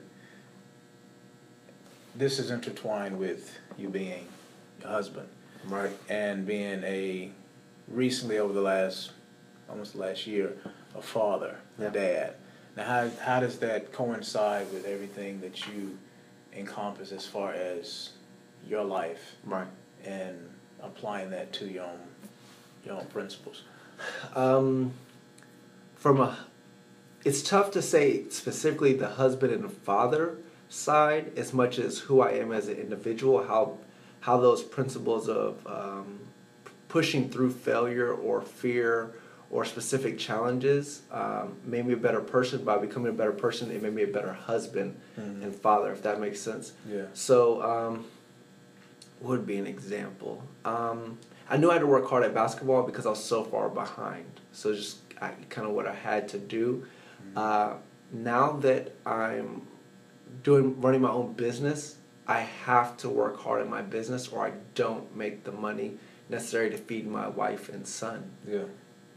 this 2.15 2.39
is 2.39 2.51
intertwined 2.51 3.17
with 3.19 3.57
you 3.77 3.89
being 3.89 4.27
a 4.83 4.87
husband 4.87 5.27
right 5.67 5.91
and 6.09 6.45
being 6.45 6.83
a 6.83 7.31
recently 7.87 8.37
over 8.37 8.53
the 8.53 8.61
last 8.61 9.11
almost 9.69 9.93
the 9.93 9.99
last 9.99 10.25
year 10.25 10.53
a 10.95 11.01
father, 11.01 11.57
Yeah. 11.77 11.87
a 11.87 11.91
dad. 11.91 12.33
Now 12.75 12.83
how 12.85 13.09
how 13.21 13.39
does 13.41 13.59
that 13.59 13.91
coincide 13.91 14.71
with 14.73 14.85
everything 14.85 15.41
that 15.41 15.67
you 15.67 15.97
encompass 16.53 17.11
as 17.11 17.25
far 17.25 17.53
as 17.53 18.11
your 18.67 18.83
life 18.83 19.35
right 19.45 19.67
and 20.03 20.49
applying 20.83 21.29
that 21.31 21.51
to 21.53 21.65
your 21.67 21.83
own 21.85 21.99
your 22.85 22.95
own 22.95 23.05
principles? 23.07 23.63
um, 24.35 24.91
from 25.95 26.19
a 26.21 26.37
it's 27.25 27.41
tough 27.43 27.71
to 27.71 27.81
say 27.81 28.23
specifically 28.29 28.93
the 28.93 29.09
husband 29.09 29.51
and 29.53 29.63
the 29.63 29.69
father 29.69 30.37
side 30.69 31.31
as 31.37 31.53
much 31.53 31.77
as 31.79 31.99
who 31.99 32.21
I 32.21 32.31
am 32.33 32.51
as 32.51 32.67
an 32.69 32.77
individual 32.77 33.45
how 33.45 33.77
how 34.21 34.37
those 34.39 34.63
principles 34.63 35.27
of 35.29 35.65
um, 35.67 36.19
pushing 36.87 37.29
through 37.29 37.51
failure 37.51 38.13
or 38.13 38.41
fear 38.41 39.11
or 39.51 39.65
specific 39.65 40.17
challenges 40.19 41.01
um, 41.11 41.55
made 41.65 41.85
me 41.85 41.93
a 41.93 41.97
better 41.97 42.19
person 42.21 42.63
by 42.63 42.77
becoming 42.77 43.09
a 43.09 43.13
better 43.15 43.31
person 43.31 43.71
it 43.71 43.81
made 43.81 43.93
me 43.93 44.03
a 44.03 44.07
better 44.07 44.31
husband 44.33 44.95
Mhm. 45.19 45.43
and 45.43 45.55
father 45.55 45.91
if 45.91 46.01
that 46.03 46.19
makes 46.21 46.39
sense 46.39 46.71
Yeah. 46.89 47.05
so 47.13 47.61
um, 47.63 48.05
would 49.21 49.45
be 49.45 49.57
an 49.57 49.67
example? 49.67 50.43
Um, 50.65 51.17
I 51.49 51.57
knew 51.57 51.69
I 51.69 51.73
had 51.73 51.79
to 51.79 51.87
work 51.87 52.07
hard 52.09 52.23
at 52.23 52.33
basketball 52.33 52.83
because 52.83 53.05
I 53.05 53.09
was 53.09 53.23
so 53.23 53.43
far 53.43 53.69
behind. 53.69 54.39
So 54.51 54.73
just 54.73 54.97
kind 55.19 55.67
of 55.67 55.71
what 55.71 55.87
I 55.87 55.93
had 55.93 56.27
to 56.29 56.39
do. 56.39 56.85
Mm-hmm. 57.21 57.37
Uh, 57.37 57.73
now 58.11 58.53
that 58.53 58.95
I'm 59.05 59.67
doing 60.43 60.79
running 60.79 61.01
my 61.01 61.09
own 61.09 61.33
business, 61.33 61.97
I 62.27 62.41
have 62.41 62.95
to 62.97 63.09
work 63.09 63.39
hard 63.39 63.61
in 63.61 63.69
my 63.69 63.81
business 63.81 64.27
or 64.27 64.45
I 64.45 64.51
don't 64.75 65.15
make 65.15 65.43
the 65.43 65.51
money 65.51 65.97
necessary 66.29 66.69
to 66.69 66.77
feed 66.77 67.07
my 67.07 67.27
wife 67.27 67.69
and 67.69 67.87
son. 67.87 68.31
Yeah. 68.47 68.63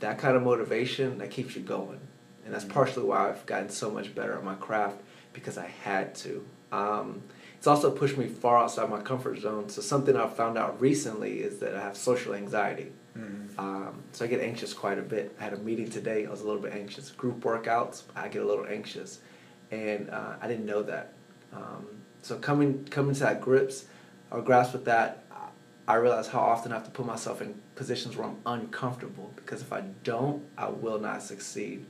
That 0.00 0.18
kind 0.18 0.36
of 0.36 0.42
motivation 0.42 1.18
that 1.18 1.30
keeps 1.30 1.54
you 1.54 1.62
going. 1.62 2.00
And 2.44 2.52
that's 2.52 2.64
mm-hmm. 2.64 2.72
partially 2.72 3.04
why 3.04 3.28
I've 3.28 3.44
gotten 3.46 3.68
so 3.68 3.90
much 3.90 4.14
better 4.14 4.32
at 4.32 4.42
my 4.42 4.54
craft 4.54 5.00
because 5.32 5.58
I 5.58 5.66
had 5.66 6.14
to. 6.16 6.44
Um, 6.72 7.22
it's 7.62 7.68
also 7.68 7.92
pushed 7.92 8.18
me 8.18 8.26
far 8.26 8.58
outside 8.58 8.90
my 8.90 9.00
comfort 9.00 9.38
zone. 9.38 9.68
So 9.68 9.82
something 9.82 10.16
I've 10.16 10.34
found 10.34 10.58
out 10.58 10.80
recently 10.80 11.34
is 11.34 11.60
that 11.60 11.76
I 11.76 11.80
have 11.80 11.96
social 11.96 12.34
anxiety. 12.34 12.90
Mm-hmm. 13.16 13.56
Um, 13.56 14.02
so 14.10 14.24
I 14.24 14.28
get 14.28 14.40
anxious 14.40 14.74
quite 14.74 14.98
a 14.98 15.02
bit. 15.02 15.36
I 15.38 15.44
had 15.44 15.52
a 15.52 15.58
meeting 15.58 15.88
today. 15.88 16.26
I 16.26 16.30
was 16.30 16.40
a 16.40 16.44
little 16.44 16.60
bit 16.60 16.72
anxious. 16.72 17.12
Group 17.12 17.38
workouts, 17.44 18.02
I 18.16 18.26
get 18.26 18.42
a 18.42 18.44
little 18.44 18.66
anxious, 18.66 19.20
and 19.70 20.10
uh, 20.10 20.32
I 20.40 20.48
didn't 20.48 20.66
know 20.66 20.82
that. 20.82 21.12
Um, 21.52 21.86
so 22.22 22.36
coming 22.36 22.84
coming 22.90 23.14
to 23.14 23.20
that 23.20 23.40
grips 23.40 23.84
or 24.32 24.42
grasp 24.42 24.72
with 24.72 24.86
that, 24.86 25.24
I 25.86 25.94
realize 25.94 26.26
how 26.26 26.40
often 26.40 26.72
I 26.72 26.74
have 26.74 26.84
to 26.86 26.90
put 26.90 27.06
myself 27.06 27.40
in 27.40 27.54
positions 27.76 28.16
where 28.16 28.26
I'm 28.26 28.38
uncomfortable 28.44 29.32
because 29.36 29.62
if 29.62 29.72
I 29.72 29.82
don't, 30.02 30.42
I 30.58 30.68
will 30.68 30.98
not 30.98 31.22
succeed. 31.22 31.86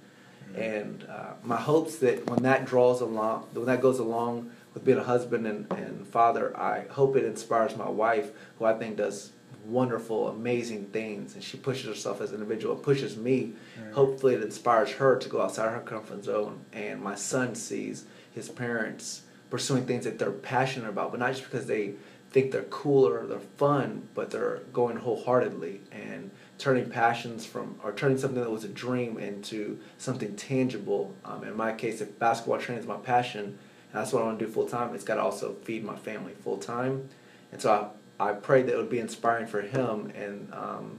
Mm-hmm. 0.51 0.61
And 0.61 1.07
uh, 1.09 1.33
my 1.43 1.57
hopes 1.57 1.97
that 2.01 2.29
when 2.29 2.43
that 2.43 2.67
draws 2.67 3.01
along, 3.01 3.49
when 3.55 3.65
that 3.65 3.81
goes 3.81 4.01
along 4.01 4.51
with 4.75 4.85
being 4.85 4.99
a 4.99 5.05
husband 5.05 5.47
and, 5.47 5.71
and 5.73 6.07
father, 6.07 6.57
I 6.57 6.87
hope 6.91 7.17
it 7.17 7.25
inspires 7.25 7.77
my 7.77 7.89
wife, 7.89 8.31
who 8.59 8.65
I 8.65 8.75
think 8.75 8.97
does 8.97 9.33
wonderful, 9.65 10.29
amazing 10.29 10.87
things, 10.87 11.35
and 11.35 11.43
she 11.43 11.57
pushes 11.57 11.87
herself 11.87 12.21
as 12.21 12.31
an 12.31 12.37
individual, 12.37 12.75
pushes 12.75 13.17
me. 13.17 13.53
Mm-hmm. 13.79 13.93
Hopefully, 13.93 14.35
it 14.35 14.43
inspires 14.43 14.91
her 14.93 15.17
to 15.17 15.29
go 15.29 15.41
outside 15.41 15.73
her 15.73 15.81
comfort 15.81 16.25
zone. 16.25 16.65
And 16.73 17.01
my 17.01 17.15
son 17.15 17.55
sees 17.55 18.07
his 18.33 18.49
parents 18.49 19.23
pursuing 19.51 19.85
things 19.85 20.05
that 20.05 20.19
they're 20.19 20.31
passionate 20.31 20.89
about, 20.89 21.11
but 21.11 21.21
not 21.21 21.33
just 21.33 21.45
because 21.45 21.67
they 21.67 21.95
think 22.31 22.51
they're 22.51 22.63
cool 22.65 23.07
or 23.07 23.27
they're 23.27 23.39
fun, 23.39 24.09
but 24.15 24.31
they're 24.31 24.61
going 24.73 24.97
wholeheartedly 24.97 25.83
and 25.93 26.31
turning 26.57 26.89
passions 26.89 27.45
from 27.45 27.79
or 27.85 27.93
turning 27.93 28.17
something 28.17 28.41
that 28.41 28.51
was 28.51 28.65
a 28.65 28.69
dream 28.69 29.19
into 29.19 29.79
something 29.99 30.35
tangible. 30.37 31.15
Um, 31.25 31.45
in 31.45 31.55
my 31.55 31.73
case, 31.73 32.01
if 32.01 32.19
basketball 32.19 32.59
training 32.59 32.83
is 32.83 32.89
my 32.89 32.97
passion, 32.97 33.59
that's 33.93 34.13
what 34.13 34.23
I 34.23 34.27
want 34.27 34.39
to 34.39 34.47
do 34.47 34.51
full 34.51 34.67
time, 34.67 34.95
it's 34.95 35.05
got 35.05 35.17
to 35.17 35.23
also 35.23 35.55
feed 35.65 35.85
my 35.85 35.97
family 35.97 36.33
full 36.43 36.59
time. 36.59 37.09
And 37.51 37.61
so 37.61 37.73
I 37.73 37.89
I 38.23 38.33
prayed 38.33 38.67
that 38.67 38.75
it 38.75 38.77
would 38.77 38.91
be 38.91 39.01
inspiring 39.01 39.47
for 39.47 39.63
him 39.63 40.13
and 40.15 40.53
um, 40.53 40.99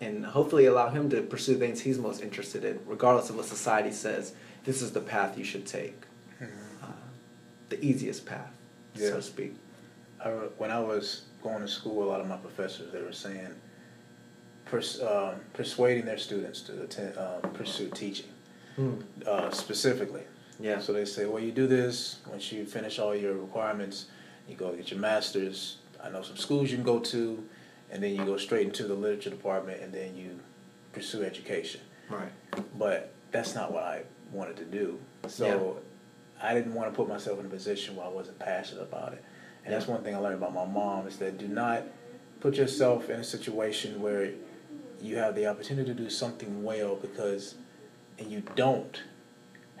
and 0.00 0.24
hopefully 0.24 0.66
allow 0.66 0.88
him 0.90 1.10
to 1.10 1.22
pursue 1.22 1.58
things 1.58 1.80
he's 1.80 1.98
most 1.98 2.22
interested 2.22 2.64
in, 2.64 2.80
regardless 2.86 3.30
of 3.30 3.36
what 3.36 3.46
society 3.46 3.90
says. 3.90 4.34
This 4.64 4.82
is 4.82 4.92
the 4.92 5.00
path 5.00 5.38
you 5.38 5.44
should 5.44 5.66
take, 5.66 6.00
mm-hmm. 6.40 6.84
uh, 6.84 6.86
the 7.70 7.82
easiest 7.82 8.26
path, 8.26 8.52
yeah. 8.94 9.08
so 9.08 9.16
to 9.16 9.22
speak. 9.22 9.54
I, 10.22 10.28
when 10.28 10.70
I 10.70 10.80
was 10.80 11.22
going 11.42 11.60
to 11.60 11.68
school, 11.68 12.04
a 12.04 12.06
lot 12.06 12.20
of 12.20 12.28
my 12.28 12.36
professors 12.36 12.92
they 12.92 13.00
were 13.00 13.12
saying, 13.12 13.54
pers- 14.66 15.00
uh, 15.00 15.36
persuading 15.54 16.04
their 16.04 16.18
students 16.18 16.60
to 16.62 16.82
attend, 16.82 17.16
uh, 17.16 17.38
pursue 17.48 17.88
teaching, 17.88 18.28
mm. 18.78 19.54
specifically. 19.54 20.22
Yeah. 20.60 20.80
So 20.80 20.92
they 20.92 21.04
say, 21.04 21.26
well, 21.26 21.42
you 21.42 21.52
do 21.52 21.66
this 21.66 22.18
once 22.28 22.52
you 22.52 22.64
finish 22.64 22.98
all 22.98 23.14
your 23.14 23.34
requirements 23.34 24.06
you 24.50 24.56
go 24.56 24.72
get 24.72 24.90
your 24.90 25.00
master's. 25.00 25.76
I 26.02 26.10
know 26.10 26.22
some 26.22 26.36
schools 26.36 26.70
you 26.70 26.76
can 26.76 26.84
go 26.84 26.98
to, 26.98 27.42
and 27.90 28.02
then 28.02 28.14
you 28.14 28.24
go 28.24 28.36
straight 28.36 28.66
into 28.66 28.84
the 28.84 28.94
literature 28.94 29.30
department, 29.30 29.80
and 29.80 29.92
then 29.92 30.16
you 30.16 30.40
pursue 30.92 31.22
education. 31.22 31.80
Right. 32.08 32.32
But 32.76 33.12
that's 33.30 33.54
not 33.54 33.72
what 33.72 33.84
I 33.84 34.02
wanted 34.32 34.56
to 34.56 34.64
do. 34.64 34.98
So 35.28 35.78
yeah. 36.42 36.48
I 36.48 36.54
didn't 36.54 36.74
want 36.74 36.90
to 36.90 36.96
put 36.96 37.08
myself 37.08 37.38
in 37.38 37.46
a 37.46 37.48
position 37.48 37.94
where 37.94 38.06
I 38.06 38.08
wasn't 38.08 38.38
passionate 38.40 38.82
about 38.82 39.12
it. 39.12 39.24
And 39.64 39.72
yeah. 39.72 39.78
that's 39.78 39.86
one 39.86 40.02
thing 40.02 40.14
I 40.14 40.18
learned 40.18 40.36
about 40.36 40.52
my 40.52 40.64
mom 40.64 41.06
is 41.06 41.16
that 41.18 41.38
do 41.38 41.46
not 41.46 41.84
put 42.40 42.56
yourself 42.56 43.08
in 43.08 43.20
a 43.20 43.24
situation 43.24 44.00
where 44.00 44.30
you 45.00 45.16
have 45.16 45.34
the 45.34 45.46
opportunity 45.46 45.88
to 45.88 45.94
do 45.94 46.10
something 46.10 46.64
well 46.64 46.96
because 46.96 47.54
and 48.18 48.30
you 48.30 48.42
don't 48.54 49.02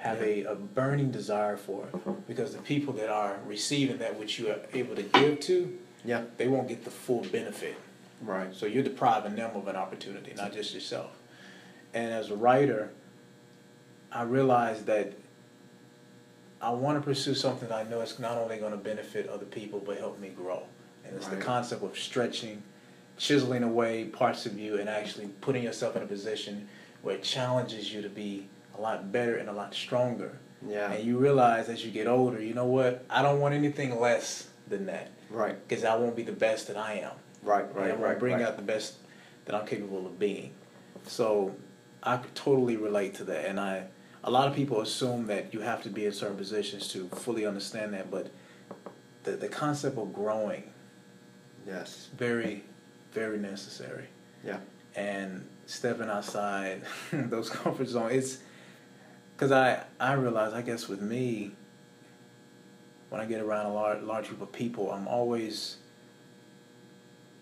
have 0.00 0.22
a, 0.22 0.44
a 0.44 0.54
burning 0.54 1.10
desire 1.10 1.58
for 1.58 1.84
it 1.84 1.94
uh-huh. 1.94 2.12
because 2.26 2.54
the 2.54 2.62
people 2.62 2.94
that 2.94 3.10
are 3.10 3.36
receiving 3.44 3.98
that 3.98 4.18
which 4.18 4.38
you 4.38 4.48
are 4.48 4.58
able 4.72 4.96
to 4.96 5.02
give 5.02 5.38
to, 5.40 5.78
yeah, 6.06 6.22
they 6.38 6.48
won't 6.48 6.68
get 6.68 6.84
the 6.84 6.90
full 6.90 7.20
benefit. 7.24 7.76
Right. 8.22 8.54
So 8.54 8.64
you're 8.64 8.82
depriving 8.82 9.36
them 9.36 9.54
of 9.54 9.68
an 9.68 9.76
opportunity, 9.76 10.32
not 10.34 10.54
just 10.54 10.72
yourself. 10.72 11.10
And 11.92 12.12
as 12.12 12.30
a 12.30 12.34
writer, 12.34 12.90
I 14.10 14.22
realized 14.22 14.86
that 14.86 15.12
I 16.62 16.70
want 16.70 16.98
to 16.98 17.04
pursue 17.04 17.34
something 17.34 17.70
I 17.70 17.82
know 17.82 18.00
it's 18.00 18.18
not 18.18 18.38
only 18.38 18.56
going 18.56 18.72
to 18.72 18.78
benefit 18.78 19.28
other 19.28 19.46
people 19.46 19.80
but 19.80 19.98
help 19.98 20.18
me 20.18 20.30
grow. 20.30 20.62
And 21.04 21.14
it's 21.14 21.26
right. 21.26 21.38
the 21.38 21.44
concept 21.44 21.82
of 21.82 21.98
stretching, 21.98 22.62
chiseling 23.18 23.64
away 23.64 24.04
parts 24.04 24.46
of 24.46 24.58
you, 24.58 24.78
and 24.78 24.88
actually 24.88 25.28
putting 25.42 25.62
yourself 25.62 25.94
in 25.94 26.02
a 26.02 26.06
position 26.06 26.68
where 27.02 27.16
it 27.16 27.22
challenges 27.22 27.92
you 27.92 28.00
to 28.00 28.08
be 28.08 28.48
a 28.76 28.80
lot 28.80 29.12
better 29.12 29.36
and 29.36 29.48
a 29.48 29.52
lot 29.52 29.74
stronger. 29.74 30.38
Yeah. 30.66 30.92
And 30.92 31.04
you 31.04 31.18
realize 31.18 31.68
as 31.68 31.84
you 31.84 31.90
get 31.90 32.06
older, 32.06 32.42
you 32.42 32.54
know 32.54 32.66
what? 32.66 33.04
I 33.08 33.22
don't 33.22 33.40
want 33.40 33.54
anything 33.54 33.98
less 33.98 34.48
than 34.68 34.86
that. 34.86 35.10
Right. 35.30 35.56
Because 35.68 35.84
I 35.84 35.96
won't 35.96 36.16
be 36.16 36.22
the 36.22 36.32
best 36.32 36.68
that 36.68 36.76
I 36.76 36.94
am. 36.94 37.12
Right, 37.42 37.74
right, 37.74 37.90
and 37.90 38.02
right. 38.02 38.18
bring 38.18 38.34
right. 38.34 38.42
out 38.42 38.56
the 38.56 38.62
best 38.62 38.96
that 39.46 39.54
I'm 39.54 39.66
capable 39.66 40.06
of 40.06 40.18
being. 40.18 40.52
So 41.06 41.54
I 42.02 42.20
totally 42.34 42.76
relate 42.76 43.14
to 43.14 43.24
that. 43.24 43.46
And 43.46 43.58
I, 43.58 43.84
a 44.22 44.30
lot 44.30 44.48
of 44.48 44.54
people 44.54 44.80
assume 44.80 45.26
that 45.28 45.54
you 45.54 45.60
have 45.60 45.82
to 45.84 45.88
be 45.88 46.04
in 46.04 46.12
certain 46.12 46.36
positions 46.36 46.88
to 46.88 47.08
fully 47.08 47.46
understand 47.46 47.94
that, 47.94 48.10
but 48.10 48.30
the, 49.24 49.32
the 49.32 49.48
concept 49.48 49.98
of 49.98 50.12
growing, 50.12 50.64
yes, 51.66 52.08
very, 52.16 52.64
very 53.12 53.38
necessary. 53.38 54.06
Yeah. 54.44 54.58
And 54.94 55.46
stepping 55.66 56.08
outside 56.08 56.82
those 57.12 57.48
comfort 57.48 57.88
zones, 57.88 58.12
it's 58.12 58.38
because 59.40 59.52
I 59.52 59.82
I 59.98 60.12
realize 60.12 60.52
I 60.52 60.60
guess 60.60 60.86
with 60.86 61.00
me 61.00 61.52
when 63.08 63.22
I 63.22 63.24
get 63.24 63.40
around 63.40 63.66
a 63.66 63.72
large 63.72 64.02
large 64.02 64.28
group 64.28 64.42
of 64.42 64.52
people, 64.52 64.92
I'm 64.92 65.08
always 65.08 65.78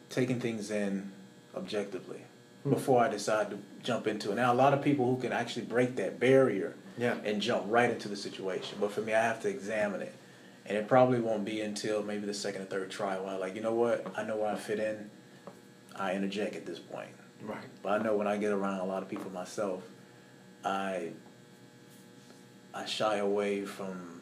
taking 0.09 0.38
things 0.38 0.71
in 0.71 1.11
objectively 1.57 2.19
mm-hmm. 2.61 2.71
before 2.71 3.02
I 3.02 3.09
decide 3.09 3.50
to 3.50 3.59
jump 3.83 4.07
into 4.07 4.31
it. 4.31 4.37
Now 4.37 4.52
a 4.52 4.55
lot 4.55 4.75
of 4.75 4.81
people 4.81 5.12
who 5.12 5.21
can 5.21 5.33
actually 5.33 5.67
break 5.67 5.97
that 5.97 6.21
barrier 6.21 6.76
yeah. 6.97 7.17
and 7.25 7.43
jump 7.43 7.64
right 7.67 7.90
into 7.90 8.09
the 8.09 8.17
situation, 8.17 8.78
but 8.81 8.93
for 8.93 9.00
me 9.00 9.12
I 9.12 9.23
have 9.23 9.43
to 9.43 9.49
examine 9.49 10.00
it. 10.00 10.14
And 10.67 10.78
it 10.78 10.87
probably 10.87 11.19
won't 11.19 11.45
be 11.45 11.62
until 11.62 12.02
maybe 12.05 12.26
the 12.26 12.35
second 12.35 12.62
or 12.62 12.67
third 12.67 12.90
try 12.90 13.19
where 13.19 13.35
I'm 13.35 13.40
like, 13.40 13.57
you 13.57 13.61
know 13.61 13.75
what, 13.75 14.07
I 14.17 14.23
know 14.23 14.37
where 14.37 14.52
I 14.52 14.57
fit 14.57 14.78
in. 14.78 15.11
I 15.97 16.14
interject 16.14 16.55
at 16.55 16.64
this 16.64 16.78
point. 16.78 17.09
Right. 17.43 17.64
But 17.83 18.00
I 18.00 18.05
know 18.05 18.17
when 18.17 18.28
I 18.28 18.37
get 18.37 18.52
around 18.52 18.81
a 18.81 18.85
lot 18.85 19.02
of 19.02 19.09
people 19.09 19.31
myself, 19.31 19.83
I 20.64 21.12
I 22.75 22.84
shy 22.84 23.16
away 23.16 23.64
from 23.64 24.20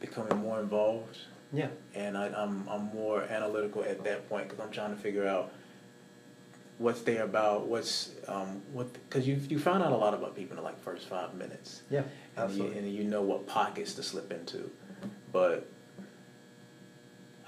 becoming 0.00 0.38
more 0.38 0.60
involved. 0.60 1.18
Yeah. 1.52 1.68
And 1.94 2.16
I, 2.16 2.26
I'm 2.28 2.68
I'm 2.68 2.84
more 2.94 3.22
analytical 3.22 3.82
at 3.82 4.04
that 4.04 4.28
point 4.28 4.48
because 4.48 4.64
I'm 4.64 4.70
trying 4.70 4.94
to 4.94 5.00
figure 5.00 5.26
out 5.26 5.52
what's 6.78 7.00
there 7.02 7.24
about 7.24 7.66
what's 7.66 8.10
um 8.28 8.62
what 8.72 8.92
because 8.92 9.26
you 9.26 9.40
you 9.48 9.58
find 9.58 9.82
out 9.82 9.92
a 9.92 9.96
lot 9.96 10.14
about 10.14 10.36
people 10.36 10.52
in 10.52 10.56
the 10.56 10.62
like 10.62 10.80
first 10.80 11.08
five 11.08 11.34
minutes. 11.34 11.82
Yeah. 11.90 12.02
And 12.36 12.52
you, 12.52 12.66
and 12.66 12.92
you 12.92 13.04
know 13.04 13.22
what 13.22 13.46
pockets 13.46 13.94
to 13.94 14.02
slip 14.02 14.30
into, 14.30 14.70
but 15.32 15.66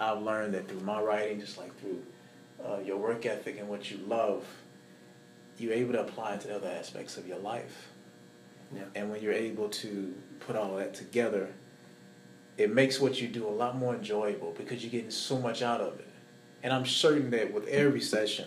I've 0.01 0.23
learned 0.23 0.55
that 0.55 0.67
through 0.67 0.81
my 0.81 1.01
writing, 1.01 1.41
just 1.41 1.59
like 1.59 1.79
through 1.79 2.03
uh, 2.67 2.79
your 2.79 2.97
work 2.97 3.27
ethic 3.27 3.59
and 3.59 3.69
what 3.69 3.91
you 3.91 3.99
love, 3.99 4.45
you're 5.59 5.75
able 5.75 5.93
to 5.93 6.01
apply 6.01 6.35
it 6.35 6.41
to 6.43 6.57
other 6.57 6.69
aspects 6.69 7.17
of 7.19 7.29
your 7.29 7.39
life. 7.39 7.89
Yeah. 8.75 8.83
And 8.95 9.11
when 9.11 9.23
you're 9.23 9.33
able 9.33 9.69
to 9.69 10.15
put 10.41 10.57
all 10.57 10.77
that 10.77 10.95
together, 10.95 11.49
it 12.57 12.73
makes 12.73 13.01
what 13.01 13.21
you 13.21 13.29
do 13.29 13.47
a 13.47 13.51
lot 13.51 13.77
more 13.77 13.95
enjoyable 13.95 14.55
because 14.57 14.83
you're 14.83 14.91
getting 14.91 15.11
so 15.11 15.39
much 15.39 15.63
out 15.63 15.81
of 15.81 15.99
it. 15.99 16.09
And 16.63 16.73
I'm 16.73 16.87
certain 16.87 17.31
that 17.31 17.53
with 17.53 17.67
every 17.69 18.01
session, 18.01 18.47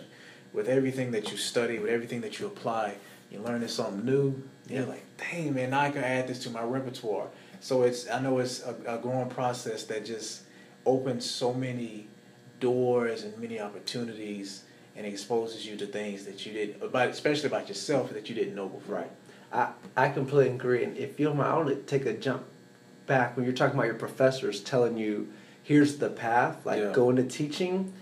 with 0.52 0.68
everything 0.68 1.10
that 1.12 1.30
you 1.30 1.36
study, 1.36 1.78
with 1.78 1.90
everything 1.90 2.20
that 2.20 2.38
you 2.38 2.46
apply, 2.46 2.94
you're 3.30 3.42
learning 3.42 3.68
something 3.68 4.04
new. 4.04 4.42
Yeah. 4.68 4.80
You're 4.80 4.88
like, 4.88 5.04
dang 5.18 5.54
man, 5.54 5.70
now 5.70 5.80
I 5.80 5.90
can 5.90 6.04
add 6.04 6.28
this 6.28 6.38
to 6.44 6.50
my 6.50 6.62
repertoire. 6.62 7.28
So 7.60 7.82
it's 7.82 8.08
I 8.08 8.20
know 8.20 8.38
it's 8.38 8.62
a, 8.62 8.76
a 8.86 8.98
growing 8.98 9.30
process 9.30 9.84
that 9.84 10.04
just 10.04 10.42
opens 10.86 11.28
so 11.28 11.52
many 11.52 12.08
doors 12.60 13.24
and 13.24 13.36
many 13.38 13.60
opportunities 13.60 14.62
and 14.96 15.06
exposes 15.06 15.66
you 15.66 15.76
to 15.76 15.86
things 15.86 16.24
that 16.24 16.46
you 16.46 16.52
didn't 16.52 16.82
about 16.82 17.08
especially 17.08 17.46
about 17.48 17.68
yourself 17.68 18.12
that 18.12 18.28
you 18.28 18.34
didn't 18.34 18.54
know 18.54 18.68
before. 18.68 18.96
Right. 18.96 19.10
I, 19.54 19.68
I 19.96 20.08
completely 20.08 20.54
agree. 20.54 20.84
And 20.84 20.96
if 20.98 21.18
you 21.20 21.26
don't 21.26 21.36
mind, 21.36 21.48
I 21.50 21.56
want 21.56 21.68
to 21.68 21.76
take 21.76 22.06
a 22.06 22.12
jump 22.12 22.42
back 23.06 23.36
when 23.36 23.44
you're 23.46 23.54
talking 23.54 23.74
about 23.76 23.86
your 23.86 23.94
professors 23.94 24.60
telling 24.60 24.96
you 24.98 25.28
here's 25.62 25.96
the 25.98 26.10
path, 26.10 26.66
like 26.66 26.80
Yeah. 26.80 26.92
go 26.92 27.08
into 27.10 27.22
teaching. 27.22 27.92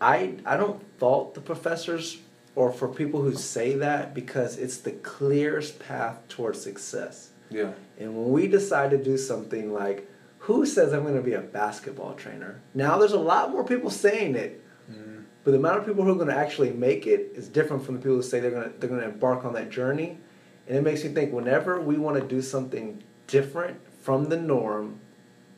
I 0.00 0.34
I 0.46 0.56
don't 0.56 0.80
fault 0.98 1.34
the 1.34 1.40
professors 1.40 2.18
or 2.54 2.70
for 2.72 2.86
people 2.88 3.20
who 3.22 3.34
say 3.34 3.74
that 3.76 4.14
because 4.14 4.56
it's 4.58 4.78
the 4.78 4.92
clearest 4.92 5.78
path 5.80 6.16
towards 6.28 6.62
success. 6.62 7.30
Yeah. 7.50 7.72
And 7.98 8.14
when 8.16 8.30
we 8.30 8.46
decide 8.46 8.90
to 8.90 8.98
do 9.02 9.16
something 9.18 9.72
like, 9.72 10.08
who 10.38 10.64
says 10.66 10.92
I'm 10.92 11.02
going 11.02 11.16
to 11.16 11.22
be 11.22 11.32
a 11.34 11.40
basketball 11.40 12.14
trainer? 12.14 12.60
Now 12.74 12.98
there's 12.98 13.12
a 13.12 13.18
lot 13.18 13.50
more 13.50 13.64
people 13.64 13.90
saying 13.90 14.36
it, 14.36 14.60
Mm. 14.90 15.22
but 15.42 15.52
the 15.52 15.56
amount 15.56 15.78
of 15.78 15.86
people 15.86 16.04
who 16.04 16.10
are 16.12 16.14
going 16.22 16.28
to 16.28 16.36
actually 16.36 16.70
make 16.70 17.06
it 17.06 17.32
is 17.34 17.48
different 17.48 17.82
from 17.84 17.94
the 17.94 18.00
people 18.02 18.16
who 18.16 18.22
say 18.22 18.38
they're 18.40 18.50
going 18.50 18.70
to 18.70 18.78
they're 18.78 18.88
going 18.90 19.00
to 19.00 19.08
embark 19.08 19.44
on 19.44 19.54
that 19.54 19.70
journey. 19.70 20.18
And 20.66 20.78
it 20.78 20.82
makes 20.82 21.04
me 21.04 21.10
think 21.10 21.32
whenever 21.32 21.80
we 21.80 21.96
want 21.96 22.20
to 22.20 22.26
do 22.26 22.40
something 22.40 23.02
different 23.26 23.80
from 24.00 24.28
the 24.28 24.36
norm, 24.36 25.00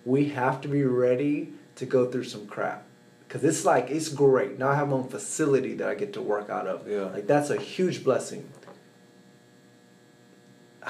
we 0.05 0.27
have 0.31 0.61
to 0.63 0.69
be 0.69 0.85
ready 0.85 1.53
to 1.77 1.87
go 1.87 2.11
through 2.11 2.25
some 2.25 2.47
crap. 2.47 2.85
Cause 3.29 3.43
it's 3.43 3.65
like 3.65 3.91
it's 3.91 4.09
great. 4.09 4.57
Now 4.57 4.69
I 4.69 4.77
have 4.77 4.89
my 4.89 4.95
own 4.95 5.09
facility 5.09 5.75
that 5.75 5.89
I 5.89 5.95
get 5.97 6.13
to 6.13 6.23
work 6.23 6.49
out 6.49 6.69
of. 6.69 6.89
Yeah. 6.89 7.07
Like 7.07 7.27
that's 7.27 7.51
a 7.51 7.57
huge 7.57 8.05
blessing. 8.05 8.49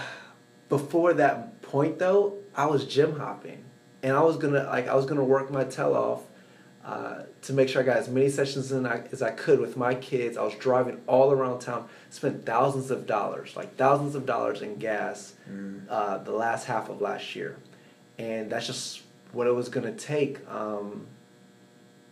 Before 0.69 1.15
that 1.15 1.63
point 1.63 1.99
though, 1.99 2.35
I 2.55 2.67
was 2.67 2.85
gym 2.85 3.19
hopping. 3.19 3.65
And 4.03 4.15
I 4.15 4.21
was 4.21 4.37
gonna 4.37 4.65
like 4.65 4.87
I 4.87 4.95
was 4.95 5.07
gonna 5.07 5.25
work 5.25 5.51
my 5.51 5.65
tail 5.65 5.95
off 5.95 6.25
uh, 6.87 7.25
to 7.43 7.53
make 7.53 7.69
sure 7.69 7.83
I 7.83 7.85
got 7.85 7.97
as 7.97 8.09
many 8.09 8.29
sessions 8.29 8.71
in 8.71 8.87
I, 8.87 9.03
as 9.11 9.21
I 9.21 9.33
could 9.33 9.59
with 9.59 9.77
my 9.77 9.93
kids. 9.97 10.37
I 10.37 10.45
was 10.45 10.55
driving 10.55 11.01
all 11.09 11.33
around 11.33 11.59
town, 11.59 11.89
spent 12.11 12.47
thousands 12.47 12.93
of 12.93 13.07
dollars, 13.09 13.57
like 13.57 13.75
thousands 13.77 14.15
of 14.15 14.25
dollars 14.25 14.63
in 14.63 14.77
gas, 14.77 15.35
Mm. 15.51 15.81
uh, 15.91 16.19
the 16.19 16.31
last 16.31 16.67
half 16.67 16.89
of 16.89 17.01
last 17.01 17.35
year, 17.35 17.57
and 18.19 18.51
that's 18.51 18.67
just 18.69 19.03
what 19.33 19.47
it 19.49 19.55
was 19.55 19.69
gonna 19.69 19.93
take. 19.93 20.39
Um, 20.49 21.07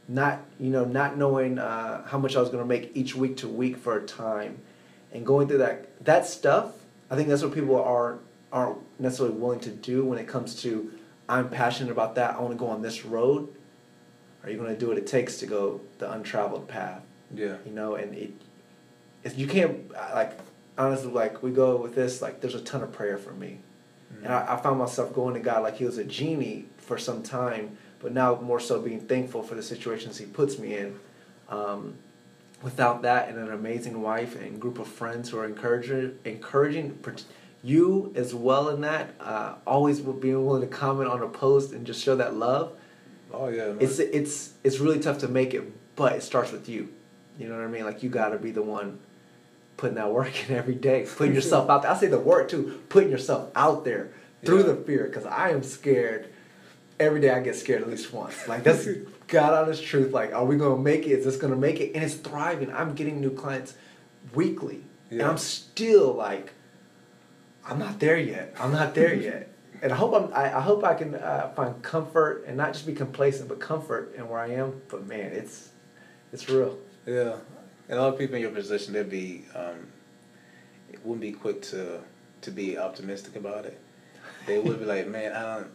not 0.09 0.40
you 0.61 0.71
know 0.71 0.85
not 0.85 1.16
knowing 1.16 1.59
uh, 1.59 2.04
how 2.07 2.19
much 2.19 2.37
I 2.37 2.40
was 2.40 2.50
gonna 2.50 2.66
make 2.66 2.90
each 2.95 3.14
week 3.14 3.37
to 3.38 3.49
week 3.49 3.76
for 3.76 3.97
a 3.97 4.02
time, 4.04 4.59
and 5.12 5.25
going 5.25 5.47
through 5.49 5.59
that 5.59 6.04
that 6.04 6.26
stuff. 6.26 6.73
I 7.11 7.16
think 7.16 7.28
that's 7.28 7.43
what 7.43 7.54
people 7.54 7.81
are 7.81 8.19
aren't 8.52 8.78
necessarily 8.99 9.37
willing 9.37 9.61
to 9.61 9.71
do 9.71 10.04
when 10.04 10.19
it 10.19 10.26
comes 10.26 10.61
to 10.62 10.90
I'm 11.28 11.49
passionate 11.49 11.90
about 11.93 12.16
that. 12.16 12.35
I 12.37 12.40
want 12.40 12.52
to 12.52 12.59
go 12.59 12.66
on 12.66 12.83
this 12.83 13.04
road. 13.04 13.49
Are 14.44 14.50
you 14.50 14.58
going 14.58 14.72
to 14.72 14.78
do 14.78 14.88
what 14.88 14.98
it 14.98 15.06
takes 15.06 15.38
to 15.38 15.46
go 15.46 15.80
the 15.98 16.10
untraveled 16.12 16.68
path? 16.68 17.02
Yeah. 17.34 17.56
You 17.64 17.72
know, 17.72 17.94
and 17.94 18.14
it, 18.14 18.32
if 19.22 19.38
you 19.38 19.46
can't 19.46 19.90
like 19.92 20.38
honestly 20.76 21.10
like 21.10 21.42
we 21.42 21.50
go 21.50 21.76
with 21.76 21.94
this 21.94 22.20
like 22.20 22.40
there's 22.40 22.54
a 22.54 22.60
ton 22.60 22.82
of 22.82 22.92
prayer 22.92 23.16
for 23.16 23.32
me, 23.32 23.58
and 24.22 24.32
I, 24.32 24.54
I 24.54 24.56
found 24.56 24.78
myself 24.78 25.14
going 25.14 25.34
to 25.34 25.40
God 25.40 25.62
like 25.62 25.78
He 25.78 25.84
was 25.84 25.98
a 25.98 26.04
genie 26.04 26.66
for 26.76 26.98
some 26.98 27.22
time, 27.22 27.78
but 28.00 28.12
now 28.12 28.38
more 28.40 28.60
so 28.60 28.80
being 28.80 29.00
thankful 29.00 29.42
for 29.42 29.54
the 29.54 29.62
situations 29.62 30.18
He 30.18 30.26
puts 30.26 30.58
me 30.58 30.76
in. 30.76 31.00
Um, 31.48 31.96
without 32.62 33.02
that, 33.02 33.28
and 33.28 33.38
an 33.38 33.52
amazing 33.52 34.00
wife 34.00 34.40
and 34.40 34.58
group 34.58 34.78
of 34.78 34.88
friends 34.88 35.28
who 35.28 35.38
are 35.38 35.44
encouraging, 35.44 36.18
encouraging 36.24 36.98
you 37.62 38.12
as 38.16 38.34
well 38.34 38.70
in 38.70 38.80
that, 38.80 39.14
uh, 39.20 39.54
always 39.66 40.00
being 40.00 40.44
willing 40.44 40.62
to 40.62 40.66
comment 40.66 41.10
on 41.10 41.22
a 41.22 41.28
post 41.28 41.72
and 41.72 41.86
just 41.86 42.02
show 42.02 42.16
that 42.16 42.34
love. 42.34 42.72
Oh 43.41 43.49
yeah. 43.49 43.67
man. 43.69 43.79
It's 43.81 43.99
it's 43.99 44.53
it's 44.62 44.79
really 44.79 44.99
tough 45.00 45.19
to 45.19 45.29
make 45.29 45.55
it, 45.55 45.62
but 45.97 46.12
it 46.14 46.23
starts 46.23 46.53
with 46.53 46.69
you. 46.69 46.88
You 47.38 47.49
know 47.49 47.57
what 47.57 47.64
I 47.64 47.69
mean? 47.69 47.85
Like 47.85 48.03
you 48.03 48.11
got 48.11 48.29
to 48.31 48.38
be 48.38 48.50
the 48.53 48.62
one 48.62 48.99
putting 49.76 49.97
that 49.97 50.12
work 50.12 50.49
in 50.49 50.57
every 50.57 50.75
day, 50.75 51.07
putting 51.17 51.35
yourself 51.41 51.69
out 51.69 51.83
there. 51.83 51.91
I 51.91 51.97
say 51.97 52.07
the 52.07 52.19
work 52.21 52.49
too, 52.49 52.81
putting 52.88 53.11
yourself 53.11 53.50
out 53.57 53.85
there 53.85 54.11
through 54.45 54.59
Yeah. 54.59 54.73
the 54.73 54.76
fear, 54.76 55.05
because 55.05 55.26
I 55.26 55.50
am 55.50 55.62
scared. 55.62 56.29
Every 57.00 57.21
day 57.21 57.31
I 57.31 57.41
get 57.41 57.57
scared 57.57 57.83
at 57.83 57.88
least 57.91 58.12
once. 58.12 58.47
Like 58.47 58.62
that's 58.62 58.87
God 59.26 59.53
honest 59.53 59.83
truth. 59.85 60.12
Like, 60.12 60.33
are 60.33 60.45
we 60.45 60.57
gonna 60.57 60.76
make 60.81 61.07
it? 61.07 61.11
Is 61.11 61.25
this 61.25 61.37
gonna 61.37 61.57
make 61.57 61.81
it? 61.81 61.93
And 61.95 62.05
it's 62.05 62.14
thriving. 62.14 62.73
I'm 62.73 62.95
getting 62.95 63.21
new 63.21 63.31
clients 63.31 63.75
weekly, 64.33 64.83
and 65.11 65.23
I'm 65.23 65.38
still 65.38 66.12
like, 66.12 66.53
I'm 67.66 67.79
not 67.81 67.99
there 67.99 68.16
yet. 68.16 68.55
I'm 68.61 68.70
not 68.73 68.94
there 68.94 69.12
yet. 69.31 69.49
And 69.85 69.92
I 69.92 69.97
hope 69.97 70.14
I'm. 70.14 70.33
I, 70.33 70.57
I 70.57 70.61
hope 70.62 70.83
I 70.83 70.94
can 70.94 71.14
uh, 71.14 71.53
find 71.55 71.81
comfort 71.83 72.44
and 72.47 72.57
not 72.57 72.73
just 72.73 72.87
be 72.87 72.94
complacent, 72.94 73.51
but 73.51 73.61
comfort 73.61 74.14
in 74.16 74.27
where 74.27 74.40
I 74.40 74.49
am. 74.53 74.81
But 74.88 75.07
man, 75.07 75.31
it's 75.33 75.68
it's 76.33 76.49
real. 76.49 76.79
Yeah, 77.07 77.37
and 77.90 77.99
a 77.99 78.03
lot 78.03 78.14
of 78.14 78.18
people 78.18 78.37
in 78.37 78.40
your 78.40 78.51
position, 78.51 78.94
they'd 78.94 79.11
be, 79.11 79.44
um, 79.55 79.87
it 80.90 81.05
wouldn't 81.05 81.20
be 81.20 81.33
quick 81.33 81.61
to 81.64 82.01
to 82.40 82.51
be 82.51 82.79
optimistic 82.79 83.37
about 83.37 83.66
it. 83.66 83.79
They 84.47 84.59
would 84.59 84.79
be 84.79 84.87
like, 84.87 85.07
man, 85.07 85.33
I 85.35 85.42
don't. 85.57 85.70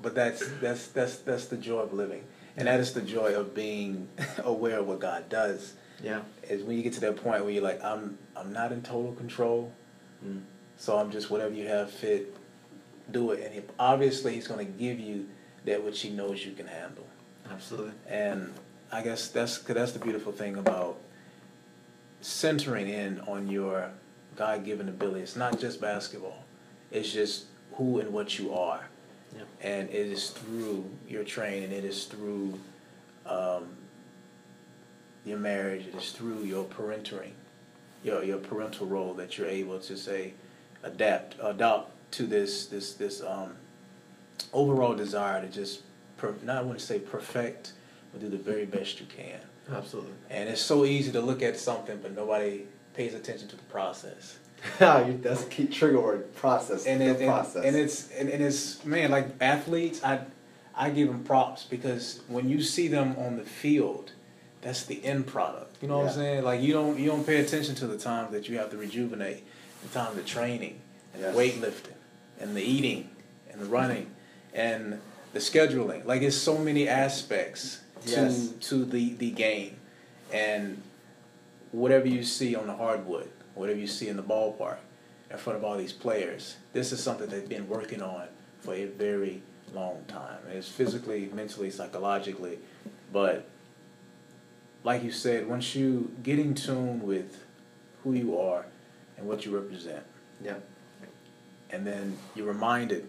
But 0.00 0.14
that's 0.14 0.48
that's 0.60 0.86
that's 0.86 1.16
that's 1.16 1.46
the 1.46 1.56
joy 1.56 1.80
of 1.80 1.92
living, 1.92 2.22
and 2.56 2.68
that 2.68 2.78
is 2.78 2.92
the 2.92 3.02
joy 3.02 3.34
of 3.34 3.56
being 3.56 4.06
aware 4.44 4.78
of 4.78 4.86
what 4.86 5.00
God 5.00 5.28
does. 5.28 5.74
Yeah. 6.00 6.20
Is 6.48 6.62
when 6.62 6.76
you 6.76 6.84
get 6.84 6.92
to 6.92 7.00
that 7.00 7.16
point 7.16 7.42
where 7.42 7.52
you're 7.52 7.64
like, 7.64 7.82
I'm 7.82 8.18
I'm 8.36 8.52
not 8.52 8.70
in 8.70 8.82
total 8.82 9.14
control, 9.14 9.72
Mm. 10.24 10.42
so 10.76 10.96
I'm 10.96 11.10
just 11.10 11.28
whatever 11.28 11.54
you 11.54 11.66
have 11.66 11.90
fit, 11.90 12.36
do 13.10 13.32
it. 13.32 13.44
And 13.44 13.54
he, 13.54 13.60
obviously, 13.78 14.34
He's 14.34 14.46
going 14.46 14.64
to 14.64 14.72
give 14.72 14.98
you 14.98 15.28
that 15.64 15.82
which 15.82 16.00
He 16.00 16.10
knows 16.10 16.44
you 16.44 16.52
can 16.52 16.66
handle. 16.66 17.06
Absolutely. 17.50 17.92
And 18.08 18.52
I 18.92 19.02
guess 19.02 19.28
that's 19.28 19.58
that's 19.58 19.92
the 19.92 19.98
beautiful 19.98 20.32
thing 20.32 20.56
about 20.56 20.98
centering 22.20 22.88
in 22.88 23.20
on 23.20 23.48
your 23.48 23.90
God 24.36 24.64
given 24.64 24.88
ability. 24.88 25.20
It's 25.20 25.36
not 25.36 25.58
just 25.58 25.80
basketball. 25.80 26.44
It's 26.90 27.12
just 27.12 27.46
who 27.72 28.00
and 28.00 28.12
what 28.12 28.38
you 28.38 28.54
are. 28.54 28.88
Yeah. 29.36 29.42
And 29.60 29.88
it 29.90 29.94
is 29.94 30.30
through 30.30 30.88
your 31.06 31.24
training, 31.24 31.70
it 31.70 31.84
is 31.84 32.04
through 32.04 32.58
um, 33.26 33.68
your 35.24 35.38
marriage, 35.38 35.86
it 35.86 35.94
is 35.94 36.12
through 36.12 36.44
your 36.44 36.64
parenting, 36.64 37.32
your 38.02 38.24
your 38.24 38.38
parental 38.38 38.86
role 38.86 39.14
that 39.14 39.36
you're 39.36 39.48
able 39.48 39.78
to 39.80 39.96
say 39.96 40.32
adapt 40.82 41.36
adopt 41.42 41.92
to 42.12 42.26
this 42.26 42.66
this 42.66 42.94
this 42.94 43.22
um, 43.22 43.52
overall 44.52 44.94
desire 44.94 45.40
to 45.42 45.48
just 45.48 45.82
per, 46.16 46.34
not 46.42 46.64
want 46.64 46.78
to 46.78 46.84
say 46.84 46.98
perfect, 46.98 47.72
but 48.12 48.20
do 48.20 48.28
the 48.28 48.36
very 48.36 48.66
best 48.66 49.00
you 49.00 49.06
can. 49.06 49.40
Absolutely. 49.72 50.12
And 50.30 50.48
it's 50.48 50.62
so 50.62 50.84
easy 50.84 51.12
to 51.12 51.20
look 51.20 51.42
at 51.42 51.58
something, 51.58 51.98
but 52.02 52.14
nobody 52.16 52.62
pays 52.94 53.14
attention 53.14 53.48
to 53.48 53.56
the 53.56 53.62
process. 53.64 54.38
That's 54.78 55.42
a 55.44 55.46
key 55.46 55.66
trigger 55.66 56.00
word. 56.00 56.34
Process. 56.34 56.86
And, 56.86 57.02
it, 57.02 57.20
and, 57.20 57.28
process. 57.28 57.64
and 57.64 57.76
it's 57.76 58.10
and, 58.12 58.28
and 58.28 58.42
it's 58.42 58.84
man 58.84 59.10
like 59.10 59.28
athletes, 59.40 60.02
I 60.02 60.20
I 60.74 60.90
give 60.90 61.08
them 61.08 61.22
props 61.24 61.64
because 61.64 62.20
when 62.28 62.48
you 62.48 62.62
see 62.62 62.88
them 62.88 63.14
on 63.18 63.36
the 63.36 63.44
field, 63.44 64.12
that's 64.60 64.84
the 64.84 65.04
end 65.04 65.26
product. 65.26 65.76
You 65.80 65.88
know 65.88 65.98
what 65.98 66.08
I'm 66.08 66.14
saying? 66.14 66.44
Like 66.44 66.60
you 66.60 66.72
don't 66.72 66.98
you 66.98 67.06
don't 67.08 67.24
pay 67.26 67.36
attention 67.36 67.74
to 67.76 67.86
the 67.86 67.98
time 67.98 68.32
that 68.32 68.48
you 68.48 68.58
have 68.58 68.70
to 68.70 68.76
rejuvenate, 68.76 69.44
the 69.82 69.88
time 69.90 70.16
the 70.16 70.22
training, 70.22 70.80
and 71.14 71.22
Yes. 71.22 71.36
weightlifting, 71.36 71.94
and 72.40 72.56
the 72.56 72.62
eating, 72.62 73.10
and 73.50 73.60
the 73.60 73.66
running, 73.66 74.10
and 74.54 75.00
the 75.32 75.38
scheduling. 75.38 76.04
Like 76.04 76.22
it's 76.22 76.36
so 76.36 76.58
many 76.58 76.88
aspects 76.88 77.80
to 78.06 78.10
Yes. 78.10 78.50
to 78.68 78.84
the 78.84 79.14
the 79.14 79.30
game, 79.30 79.76
and 80.32 80.80
whatever 81.72 82.06
you 82.08 82.22
see 82.24 82.54
on 82.54 82.66
the 82.66 82.74
hardwood, 82.74 83.28
whatever 83.54 83.78
you 83.78 83.86
see 83.86 84.08
in 84.08 84.16
the 84.16 84.22
ballpark, 84.22 84.78
in 85.30 85.36
front 85.36 85.58
of 85.58 85.64
all 85.64 85.76
these 85.76 85.92
players, 85.92 86.56
this 86.72 86.92
is 86.92 87.02
something 87.02 87.28
they've 87.28 87.48
been 87.48 87.68
working 87.68 88.00
on 88.02 88.28
for 88.60 88.74
a 88.74 88.86
very 88.86 89.42
long 89.74 90.02
time. 90.08 90.38
It's 90.50 90.68
physically, 90.68 91.28
mentally, 91.34 91.70
psychologically, 91.70 92.58
but 93.12 93.46
like 94.84 95.02
you 95.02 95.10
said, 95.10 95.46
once 95.46 95.74
you 95.74 96.10
get 96.22 96.38
in 96.38 96.54
tune 96.54 97.02
with 97.02 97.44
who 98.02 98.14
you 98.14 98.38
are 98.38 98.64
and 99.18 99.26
what 99.26 99.44
you 99.44 99.54
represent, 99.54 100.04
yeah. 100.42 100.54
And 101.70 101.86
then 101.86 102.16
you're 102.34 102.46
reminded 102.46 103.08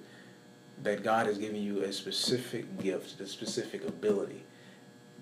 that 0.84 1.04
God 1.04 1.26
has 1.26 1.38
given 1.38 1.62
you 1.62 1.84
a 1.84 1.92
specific 1.92 2.80
gift, 2.80 3.20
a 3.20 3.28
specific 3.28 3.86
ability 3.88 4.44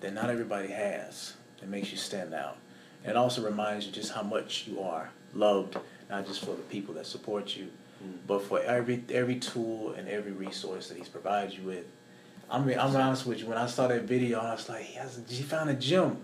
that 0.00 0.14
not 0.14 0.30
everybody 0.30 0.68
has. 0.68 1.34
It 1.60 1.68
makes 1.68 1.90
you 1.90 1.96
stand 1.96 2.32
out. 2.34 2.58
And 3.02 3.12
it 3.12 3.16
also 3.16 3.42
reminds 3.44 3.86
you 3.86 3.92
just 3.92 4.12
how 4.12 4.22
much 4.22 4.66
you 4.68 4.80
are 4.80 5.10
loved, 5.34 5.76
not 6.08 6.26
just 6.26 6.44
for 6.44 6.52
the 6.52 6.62
people 6.62 6.94
that 6.94 7.06
support 7.06 7.56
you, 7.56 7.68
mm. 8.04 8.14
but 8.26 8.42
for 8.42 8.60
every 8.60 9.04
every 9.10 9.36
tool 9.36 9.92
and 9.92 10.08
every 10.08 10.32
resource 10.32 10.88
that 10.88 10.98
He's 10.98 11.08
provided 11.08 11.56
you 11.56 11.64
with. 11.64 11.86
I 12.50 12.58
mean, 12.60 12.78
I'm 12.78 12.94
honest 12.96 13.26
with 13.26 13.40
you. 13.40 13.46
When 13.46 13.58
I 13.58 13.66
saw 13.66 13.88
that 13.88 14.02
video, 14.02 14.40
I 14.40 14.52
was 14.52 14.68
like, 14.68 14.82
he, 14.82 14.94
has 14.94 15.20
he 15.28 15.42
found 15.42 15.70
a 15.70 15.74
gym. 15.74 16.18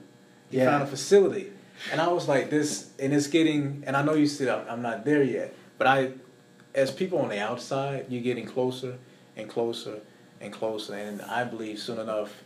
He 0.50 0.59
Yeah. 0.59 0.70
found 0.70 0.85
a 0.85 0.87
facility. 0.87 1.53
And 1.92 2.00
I 2.00 2.09
was 2.09 2.29
like, 2.29 2.50
this, 2.50 2.90
and 2.98 3.12
it's 3.12 3.27
getting, 3.27 3.83
and 3.87 3.96
I 3.96 4.03
know 4.03 4.14
you 4.14 4.27
said 4.27 4.48
I'm 4.48 4.81
not 4.81 5.05
there 5.05 5.22
yet, 5.22 5.55
but 5.77 5.87
I, 5.87 6.12
as 6.75 6.91
people 6.91 7.19
on 7.21 7.29
the 7.29 7.39
outside, 7.39 8.07
you're 8.09 8.23
getting 8.23 8.47
closer 8.47 8.99
and 9.37 9.49
closer 9.49 10.01
and 10.41 10.53
closer. 10.53 10.95
And 10.95 11.23
I 11.23 11.45
believe 11.45 11.79
soon 11.79 11.99
enough, 11.99 12.43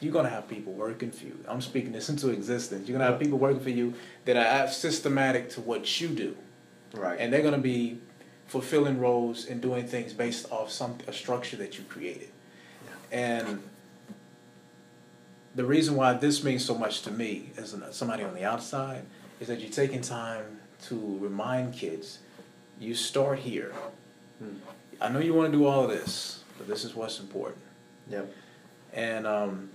you're 0.00 0.12
going 0.12 0.24
to 0.24 0.30
have 0.30 0.48
people 0.48 0.72
working 0.72 1.10
for 1.10 1.24
you. 1.24 1.38
I'm 1.46 1.60
speaking 1.60 1.92
this 1.92 2.08
into 2.08 2.30
existence. 2.30 2.88
You're 2.88 2.98
going 2.98 3.06
to 3.06 3.12
have 3.12 3.20
people 3.20 3.38
working 3.38 3.60
for 3.60 3.70
you 3.70 3.94
that 4.24 4.36
are 4.36 4.68
systematic 4.68 5.50
to 5.50 5.60
what 5.60 6.00
you 6.00 6.08
do. 6.08 6.36
Right. 6.94 7.18
And 7.20 7.32
they're 7.32 7.42
going 7.42 7.54
to 7.54 7.60
be 7.60 7.98
fulfilling 8.46 8.98
roles 8.98 9.46
and 9.46 9.60
doing 9.60 9.86
things 9.86 10.12
based 10.12 10.50
off 10.50 10.70
some 10.70 10.96
a 11.06 11.12
structure 11.12 11.56
that 11.56 11.76
you 11.76 11.84
created. 11.84 12.28
Yeah. 13.10 13.18
And 13.18 13.62
the 15.54 15.64
reason 15.64 15.96
why 15.96 16.14
this 16.14 16.44
means 16.44 16.64
so 16.64 16.74
much 16.74 17.02
to 17.02 17.10
me 17.10 17.50
as 17.56 17.76
somebody 17.90 18.22
on 18.22 18.34
the 18.34 18.44
outside 18.44 19.04
is 19.40 19.48
that 19.48 19.60
you're 19.60 19.70
taking 19.70 20.00
time 20.00 20.60
to 20.82 21.18
remind 21.20 21.74
kids 21.74 22.20
you 22.78 22.94
start 22.94 23.38
here. 23.38 23.72
Hmm. 24.38 24.56
I 25.00 25.08
know 25.08 25.18
you 25.18 25.34
want 25.34 25.52
to 25.52 25.58
do 25.58 25.66
all 25.66 25.84
of 25.84 25.90
this, 25.90 26.42
but 26.58 26.66
this 26.66 26.84
is 26.84 26.94
what's 26.94 27.20
important. 27.20 27.62
Yep. 28.08 28.32
And 28.92 29.26
um, 29.26 29.70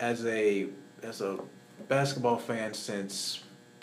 as 0.00 0.24
a 0.26 0.68
as 1.02 1.20
a 1.20 1.38
basketball 1.88 2.38
fan 2.38 2.72
since 2.74 3.42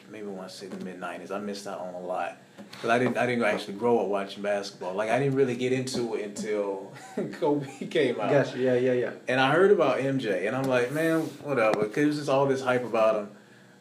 maybe 0.10 0.28
I 0.28 0.32
want 0.32 0.49
to 0.49 0.56
say 0.56 0.67
the 0.67 0.84
mid 0.84 0.99
'90s, 0.99 1.32
I 1.32 1.39
missed 1.39 1.67
out 1.67 1.80
on 1.80 1.93
a 1.93 1.99
lot 1.99 2.38
because 2.71 2.89
I 2.89 2.99
didn't 2.99 3.17
I 3.17 3.26
didn't 3.26 3.43
actually 3.43 3.76
grow 3.76 3.99
up 3.99 4.08
watching 4.08 4.41
basketball. 4.41 4.93
Like 4.93 5.10
I 5.10 5.19
didn't 5.19 5.36
really 5.36 5.56
get 5.56 5.71
into 5.71 6.15
it 6.15 6.26
until 6.26 6.93
Kobe 7.34 7.88
came 7.88 8.19
out. 8.19 8.32
Gotcha. 8.32 8.58
Yeah, 8.58 8.76
yeah, 8.76 8.93
yeah. 8.93 9.12
And 9.28 9.39
I 9.39 9.52
heard 9.52 9.71
about 9.71 9.99
MJ, 9.99 10.47
and 10.47 10.56
I'm 10.56 10.63
like, 10.63 10.91
man, 10.91 11.21
whatever, 11.43 11.84
because 11.84 12.15
there's 12.15 12.30
all 12.30 12.45
this 12.45 12.62
hype 12.62 12.84
about 12.84 13.15
him. 13.15 13.30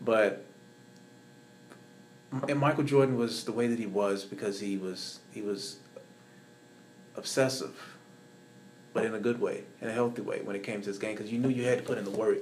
But 0.01 0.45
and 2.49 2.59
Michael 2.59 2.85
Jordan 2.85 3.17
was 3.17 3.45
the 3.45 3.53
way 3.53 3.67
that 3.67 3.79
he 3.79 3.87
was 3.87 4.25
because 4.25 4.61
he 4.61 4.77
was 4.79 5.21
he 5.33 5.43
was 5.43 5.79
obsessive, 7.17 7.77
but 8.93 9.05
in 9.05 9.15
a 9.15 9.19
good 9.19 9.41
way, 9.41 9.65
in 9.81 9.89
a 9.89 9.93
healthy 9.93 10.23
way 10.23 10.41
when 10.43 10.57
it 10.57 10.63
came 10.63 10.81
to 10.81 10.87
his 10.87 10.99
game, 10.99 11.15
because 11.15 11.31
you 11.33 11.39
knew 11.39 11.49
you 11.49 11.65
had 11.65 11.79
to 11.79 11.85
put 11.85 11.99
in 11.99 12.05
the 12.05 12.11
work 12.11 12.39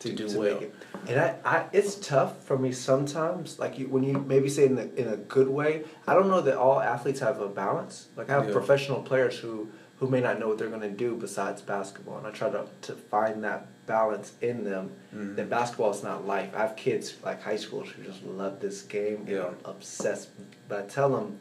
to, 0.00 0.12
do 0.12 0.38
well. 0.38 0.58
it. 0.58 0.74
And 1.08 1.18
I, 1.20 1.34
I, 1.44 1.64
it's 1.72 1.96
tough 1.96 2.44
for 2.44 2.56
me 2.58 2.70
sometimes. 2.72 3.58
Like 3.58 3.78
you, 3.78 3.88
when 3.88 4.04
you 4.04 4.12
maybe 4.26 4.48
say 4.48 4.66
in 4.66 4.76
the, 4.76 4.94
in 5.00 5.08
a 5.08 5.16
good 5.16 5.48
way. 5.48 5.84
I 6.06 6.14
don't 6.14 6.28
know 6.28 6.40
that 6.40 6.56
all 6.56 6.80
athletes 6.80 7.20
have 7.20 7.40
a 7.40 7.48
balance. 7.48 8.08
Like 8.16 8.30
I 8.30 8.34
have 8.34 8.46
Yeah. 8.46 8.52
professional 8.52 9.02
players 9.02 9.38
who 9.38 9.68
who 9.98 10.06
may 10.08 10.20
not 10.20 10.38
know 10.38 10.48
what 10.48 10.58
they're 10.58 10.68
going 10.68 10.80
to 10.82 10.88
do 10.90 11.16
besides 11.16 11.60
basketball, 11.62 12.18
and 12.18 12.26
I 12.26 12.30
try 12.30 12.50
to 12.50 12.66
to 12.82 12.92
find 12.92 13.42
that 13.44 13.66
balance 13.86 14.32
in 14.40 14.64
them. 14.64 14.90
Mhm. 15.14 15.36
That 15.36 15.48
basketball 15.50 15.90
is 15.90 16.02
not 16.02 16.26
life. 16.26 16.50
I 16.54 16.58
have 16.58 16.76
kids 16.76 17.14
like 17.24 17.42
high 17.42 17.56
schoolers 17.56 17.88
who 17.88 18.02
just 18.04 18.22
love 18.24 18.60
this 18.60 18.82
game 18.82 19.16
and 19.20 19.28
Yeah. 19.28 19.38
are 19.44 19.54
obsessed. 19.64 20.28
But 20.68 20.78
I 20.84 20.86
tell 20.86 21.08
them, 21.10 21.38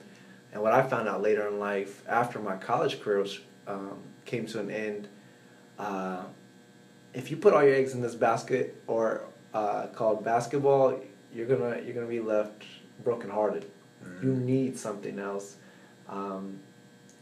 and 0.54 0.62
what 0.64 0.74
I 0.74 0.82
found 0.84 1.08
out 1.08 1.22
later 1.22 1.48
in 1.48 1.60
life 1.60 2.04
after 2.08 2.40
my 2.40 2.56
college 2.56 3.02
career 3.02 3.20
was, 3.20 3.40
um, 3.68 4.00
came 4.26 4.46
to 4.48 4.60
an 4.60 4.72
end. 4.72 5.08
Uh, 5.78 6.24
if 7.14 7.30
you 7.30 7.38
put 7.38 7.54
all 7.54 7.64
your 7.64 7.76
eggs 7.76 7.94
in 7.94 8.02
this 8.02 8.16
basket 8.16 8.82
or 8.88 9.22
uh, 9.54 9.88
called 9.88 10.24
basketball, 10.24 11.00
you're 11.34 11.48
gonna 11.48 11.82
you're 11.84 11.94
gonna 11.94 12.06
be 12.08 12.20
left 12.20 12.64
brokenhearted. 13.04 13.66
You 14.22 14.30
Mhm. 14.34 14.42
need 14.46 14.80
something 14.80 15.20
else. 15.20 15.56
Um, 16.08 16.60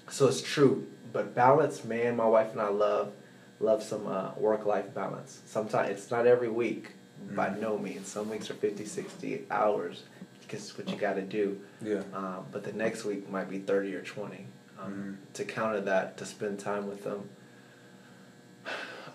so 0.10 0.28
it's 0.28 0.42
true, 0.42 0.86
but 1.16 1.34
balance, 1.34 1.86
man. 1.86 2.18
My 2.18 2.28
wife 2.28 2.52
and 2.52 2.60
I 2.62 2.68
love 2.68 3.14
love 3.62 3.82
some 3.82 4.06
uh, 4.06 4.32
work 4.38 4.66
life 4.66 4.94
balance. 4.94 5.40
Sometimes 5.46 5.90
it's 5.90 6.12
not 6.12 6.28
every 6.28 6.50
week, 6.50 6.90
by 7.34 7.48
Mhm. 7.48 7.62
no 7.62 7.78
means. 7.78 8.10
Some 8.10 8.30
weeks 8.30 8.52
are 8.52 8.54
50, 8.54 8.84
60 8.84 9.46
hours 9.50 10.04
because 10.42 10.60
it's 10.70 10.78
what 10.78 10.90
you 10.90 10.98
got 10.98 11.14
to 11.14 11.22
do. 11.22 11.62
Yeah. 11.82 12.02
Um, 12.14 12.46
but 12.52 12.66
the 12.66 12.74
next 12.74 13.06
week 13.06 13.30
might 13.30 13.50
be 13.50 13.60
30 13.60 13.96
or 13.96 14.02
20. 14.02 14.46
Um, 14.78 14.92
Mhm. 14.92 15.34
To 15.36 15.46
counter 15.46 15.80
that, 15.82 16.18
to 16.18 16.26
spend 16.26 16.60
time 16.60 16.86
with 16.90 17.06
them. 17.06 17.30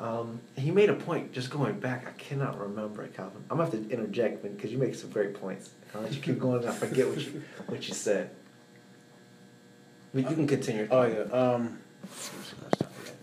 Um, 0.00 0.40
he 0.56 0.70
made 0.70 0.88
a 0.88 0.94
point, 0.94 1.32
just 1.32 1.50
going 1.50 1.78
back, 1.78 2.06
I 2.08 2.12
cannot 2.12 2.58
remember 2.58 3.02
it, 3.02 3.14
Calvin. 3.14 3.44
I'm 3.50 3.58
going 3.58 3.70
to 3.70 3.76
have 3.76 3.86
to 3.88 3.92
interject 3.94 4.42
because 4.42 4.72
you 4.72 4.78
make 4.78 4.94
some 4.94 5.10
great 5.10 5.34
points. 5.38 5.68
I'll 5.94 6.00
let 6.00 6.14
you 6.14 6.22
keep 6.22 6.38
going 6.38 6.60
and 6.62 6.70
I 6.70 6.72
forget 6.72 7.06
what 7.06 7.18
you, 7.18 7.42
what 7.66 7.86
you 7.86 7.92
said. 7.92 8.30
But 10.14 10.30
you 10.30 10.34
can 10.34 10.46
continue. 10.46 10.88
Oh 10.90 11.02
yeah. 11.04 11.24
Um, 11.24 11.78
let 12.10 12.38
me 12.38 12.44
see 12.44 12.56
how 12.56 12.64
much 12.64 12.78
time 12.78 12.88
we 12.98 13.04
got. 13.06 13.16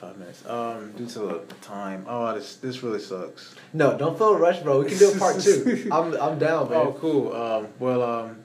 Five 0.00 0.16
minutes. 0.18 0.46
Um, 0.46 0.92
due 0.92 1.06
to 1.06 1.18
the 1.46 1.54
time. 1.60 2.04
Oh, 2.08 2.34
this 2.34 2.56
this 2.56 2.82
really 2.82 2.98
sucks. 2.98 3.54
No, 3.72 3.96
don't 3.96 4.18
feel 4.18 4.36
rushed, 4.36 4.64
bro. 4.64 4.80
We 4.80 4.88
can 4.88 4.98
do 4.98 5.12
a 5.12 5.18
part 5.18 5.40
two. 5.40 5.88
I'm, 5.92 6.14
I'm 6.14 6.38
down, 6.38 6.70
man. 6.70 6.78
Oh, 6.78 6.96
cool. 6.98 7.32
Um, 7.34 7.68
well, 7.78 8.02
um, 8.02 8.36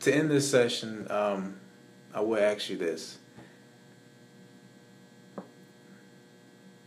to 0.00 0.14
end 0.14 0.30
this 0.30 0.50
session, 0.50 1.06
um, 1.10 1.56
I 2.14 2.20
will 2.20 2.38
ask 2.38 2.70
you 2.70 2.76
this. 2.76 3.18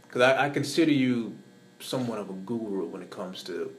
Because 0.07 0.21
I, 0.21 0.45
I 0.45 0.49
consider 0.49 0.91
you 0.91 1.37
somewhat 1.79 2.19
of 2.19 2.29
a 2.29 2.33
guru 2.33 2.85
when 2.85 3.01
it 3.01 3.09
comes 3.09 3.43
to 3.43 3.71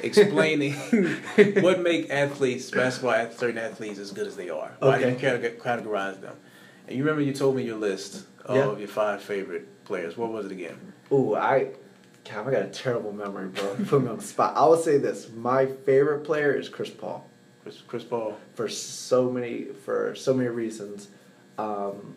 explaining 0.00 0.72
what 1.62 1.80
make 1.80 2.10
athletes, 2.10 2.70
basketball 2.70 3.12
athletes, 3.12 3.38
certain 3.38 3.58
athletes 3.58 3.98
as 3.98 4.10
good 4.12 4.26
as 4.26 4.36
they 4.36 4.48
are. 4.50 4.72
Why 4.78 4.98
do 4.98 5.08
you 5.08 5.16
categ- 5.16 5.58
categorize 5.58 6.20
them? 6.20 6.36
And 6.86 6.96
you 6.96 7.02
remember 7.02 7.22
you 7.22 7.32
told 7.32 7.56
me 7.56 7.62
your 7.64 7.76
list 7.76 8.24
of 8.44 8.56
Yeah. 8.56 8.76
your 8.78 8.88
five 8.88 9.22
favorite 9.22 9.84
players. 9.84 10.16
What 10.16 10.30
was 10.32 10.46
it 10.46 10.52
again? 10.52 10.92
Ooh, 11.12 11.34
I, 11.34 11.70
Calvin, 12.24 12.54
I 12.54 12.58
got 12.60 12.66
a 12.66 12.70
terrible 12.72 13.12
memory, 13.12 13.48
bro. 13.48 13.74
Put 13.86 14.02
me 14.02 14.08
on 14.08 14.16
the 14.18 14.22
spot. 14.22 14.56
I 14.56 14.64
will 14.66 14.76
say 14.76 14.98
this: 14.98 15.28
my 15.34 15.66
favorite 15.66 16.20
player 16.24 16.52
is 16.52 16.68
Chris 16.68 16.90
Paul. 16.90 17.28
Chris, 17.62 17.82
Chris 17.86 18.04
Paul. 18.04 18.36
for 18.54 18.68
so 18.68 19.30
many 19.30 19.64
for 19.84 20.14
so 20.14 20.32
many 20.34 20.48
reasons. 20.48 21.08
Um, 21.58 22.16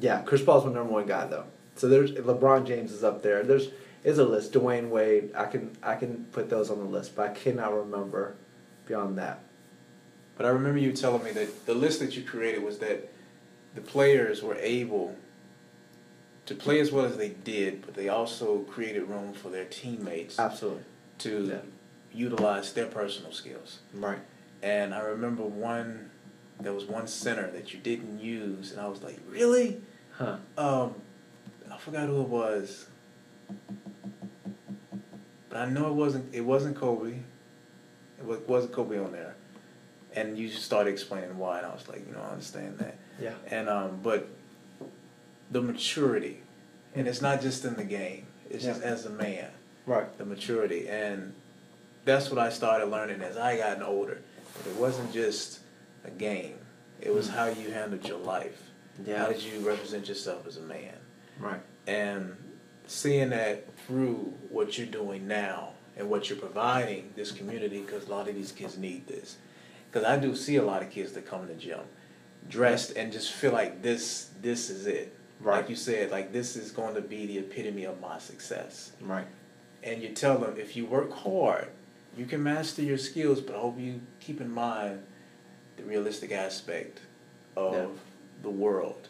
yeah, 0.00 0.22
Chris 0.22 0.42
Paul's 0.42 0.64
my 0.64 0.72
number 0.72 0.92
one 0.92 1.06
guy 1.06 1.26
though. 1.26 1.44
So 1.76 1.88
there's 1.88 2.12
LeBron 2.12 2.66
James 2.66 2.92
is 2.92 3.02
up 3.04 3.22
there. 3.22 3.42
There's 3.42 3.68
is 4.04 4.18
a 4.18 4.24
list. 4.24 4.52
Dwyane 4.52 4.88
Wade. 4.90 5.30
I 5.36 5.46
can 5.46 5.76
I 5.82 5.96
can 5.96 6.24
put 6.32 6.48
those 6.50 6.70
on 6.70 6.78
the 6.78 6.84
list, 6.84 7.16
but 7.16 7.30
I 7.30 7.32
cannot 7.34 7.74
remember 7.74 8.34
beyond 8.86 9.18
that. 9.18 9.40
But 10.36 10.46
I 10.46 10.50
remember 10.50 10.78
you 10.78 10.92
telling 10.92 11.22
me 11.24 11.30
that 11.32 11.66
the 11.66 11.74
list 11.74 12.00
that 12.00 12.16
you 12.16 12.22
created 12.22 12.62
was 12.62 12.78
that 12.78 13.11
the 13.74 13.80
players 13.80 14.42
were 14.42 14.56
able 14.56 15.16
to 16.46 16.54
play 16.54 16.80
as 16.80 16.90
well 16.92 17.04
as 17.04 17.16
they 17.16 17.30
did, 17.30 17.82
but 17.84 17.94
they 17.94 18.08
also 18.08 18.60
created 18.60 19.04
room 19.04 19.32
for 19.32 19.48
their 19.48 19.64
teammates 19.64 20.38
Absolutely. 20.38 20.82
to 21.18 21.44
Yeah. 21.46 21.58
utilize 22.12 22.72
their 22.72 22.86
personal 22.86 23.32
skills. 23.32 23.78
Right. 23.94 24.18
And 24.62 24.92
I 24.94 25.00
remember 25.00 25.42
one, 25.44 26.10
there 26.60 26.72
was 26.72 26.84
one 26.84 27.06
center 27.06 27.50
that 27.52 27.72
you 27.72 27.80
didn't 27.80 28.20
use, 28.20 28.72
and 28.72 28.80
I 28.80 28.88
was 28.88 29.02
like, 29.02 29.18
really? 29.28 29.80
Huh. 30.12 30.36
Um, 30.58 30.94
I 31.70 31.78
forgot 31.78 32.08
who 32.08 32.20
it 32.22 32.28
was, 32.28 32.86
but 35.48 35.58
I 35.58 35.66
know 35.70 35.88
it 35.88 35.94
wasn't. 35.94 36.32
It 36.34 36.42
wasn't 36.42 36.76
Kobe. 36.76 37.14
It 38.18 38.24
was, 38.24 38.40
wasn't 38.46 38.72
Kobe 38.72 38.98
on 38.98 39.12
there, 39.12 39.34
and 40.14 40.38
you 40.38 40.48
started 40.48 40.90
explaining 40.90 41.36
why, 41.38 41.58
and 41.58 41.66
I 41.66 41.74
was 41.74 41.88
like, 41.88 42.06
you 42.06 42.12
know, 42.12 42.20
I 42.22 42.30
understand 42.32 42.78
that. 42.78 42.96
Yeah. 43.20 43.34
And 43.48 43.68
um, 43.68 44.00
but 44.02 44.28
the 45.50 45.60
maturity, 45.62 46.42
and 46.94 47.06
it's 47.06 47.20
not 47.22 47.40
just 47.40 47.64
in 47.64 47.74
the 47.76 47.84
game. 47.84 48.26
It's 48.50 48.64
just 48.64 48.82
as 48.82 49.06
a 49.06 49.10
man, 49.10 49.50
Right. 49.86 50.16
the 50.18 50.24
maturity, 50.26 50.88
and 50.88 51.32
that's 52.04 52.28
what 52.30 52.38
I 52.38 52.50
started 52.50 52.86
learning 52.86 53.22
as 53.22 53.36
I 53.36 53.56
gotten 53.56 53.82
older. 53.82 54.20
It 54.66 54.76
wasn't 54.76 55.12
just 55.12 55.60
a 56.04 56.10
game. 56.10 56.58
It 57.00 57.14
was 57.14 57.28
Mm. 57.28 57.32
how 57.32 57.46
you 57.46 57.70
handled 57.70 58.06
your 58.06 58.18
life. 58.18 58.70
Yeah. 59.04 59.18
How 59.18 59.28
did 59.28 59.42
you 59.42 59.60
represent 59.60 60.08
yourself 60.08 60.46
as 60.46 60.56
a 60.56 60.62
man? 60.62 60.94
Right. 61.38 61.60
and 61.88 62.36
seeing 62.86 63.30
that 63.30 63.64
through 63.86 64.32
what 64.50 64.76
you're 64.78 64.86
doing 64.86 65.26
now 65.26 65.70
and 65.96 66.08
what 66.10 66.28
you're 66.30 66.38
providing 66.38 67.12
this 67.16 67.32
community 67.32 67.80
because 67.80 68.06
a 68.06 68.10
lot 68.10 68.28
of 68.28 68.34
these 68.36 68.52
kids 68.52 68.76
need 68.78 69.06
this 69.08 69.36
because 69.90 70.06
i 70.06 70.16
do 70.16 70.36
see 70.36 70.56
a 70.56 70.62
lot 70.62 70.80
of 70.82 70.90
kids 70.90 71.12
that 71.12 71.26
come 71.26 71.40
to 71.40 71.46
the 71.52 71.58
gym 71.58 71.80
dressed 72.48 72.92
and 72.96 73.12
just 73.12 73.32
feel 73.32 73.52
like 73.52 73.82
this 73.82 74.30
this 74.40 74.70
is 74.70 74.86
it 74.86 75.16
Right. 75.40 75.56
like 75.56 75.70
you 75.70 75.76
said 75.76 76.10
like 76.10 76.32
this 76.32 76.54
is 76.56 76.70
going 76.70 76.94
to 76.94 77.00
be 77.00 77.26
the 77.26 77.38
epitome 77.38 77.84
of 77.84 78.00
my 78.00 78.18
success 78.18 78.92
Right. 79.00 79.26
and 79.82 80.00
you 80.02 80.10
tell 80.10 80.38
them 80.38 80.54
if 80.56 80.76
you 80.76 80.86
work 80.86 81.12
hard 81.12 81.68
you 82.16 82.26
can 82.26 82.42
master 82.42 82.82
your 82.82 82.98
skills 82.98 83.40
but 83.40 83.56
i 83.56 83.58
hope 83.58 83.78
you 83.78 84.00
keep 84.20 84.40
in 84.40 84.50
mind 84.52 85.02
the 85.76 85.82
realistic 85.84 86.30
aspect 86.32 87.00
of 87.56 87.74
Yeah. 87.74 87.86
the 88.42 88.50
world 88.50 89.08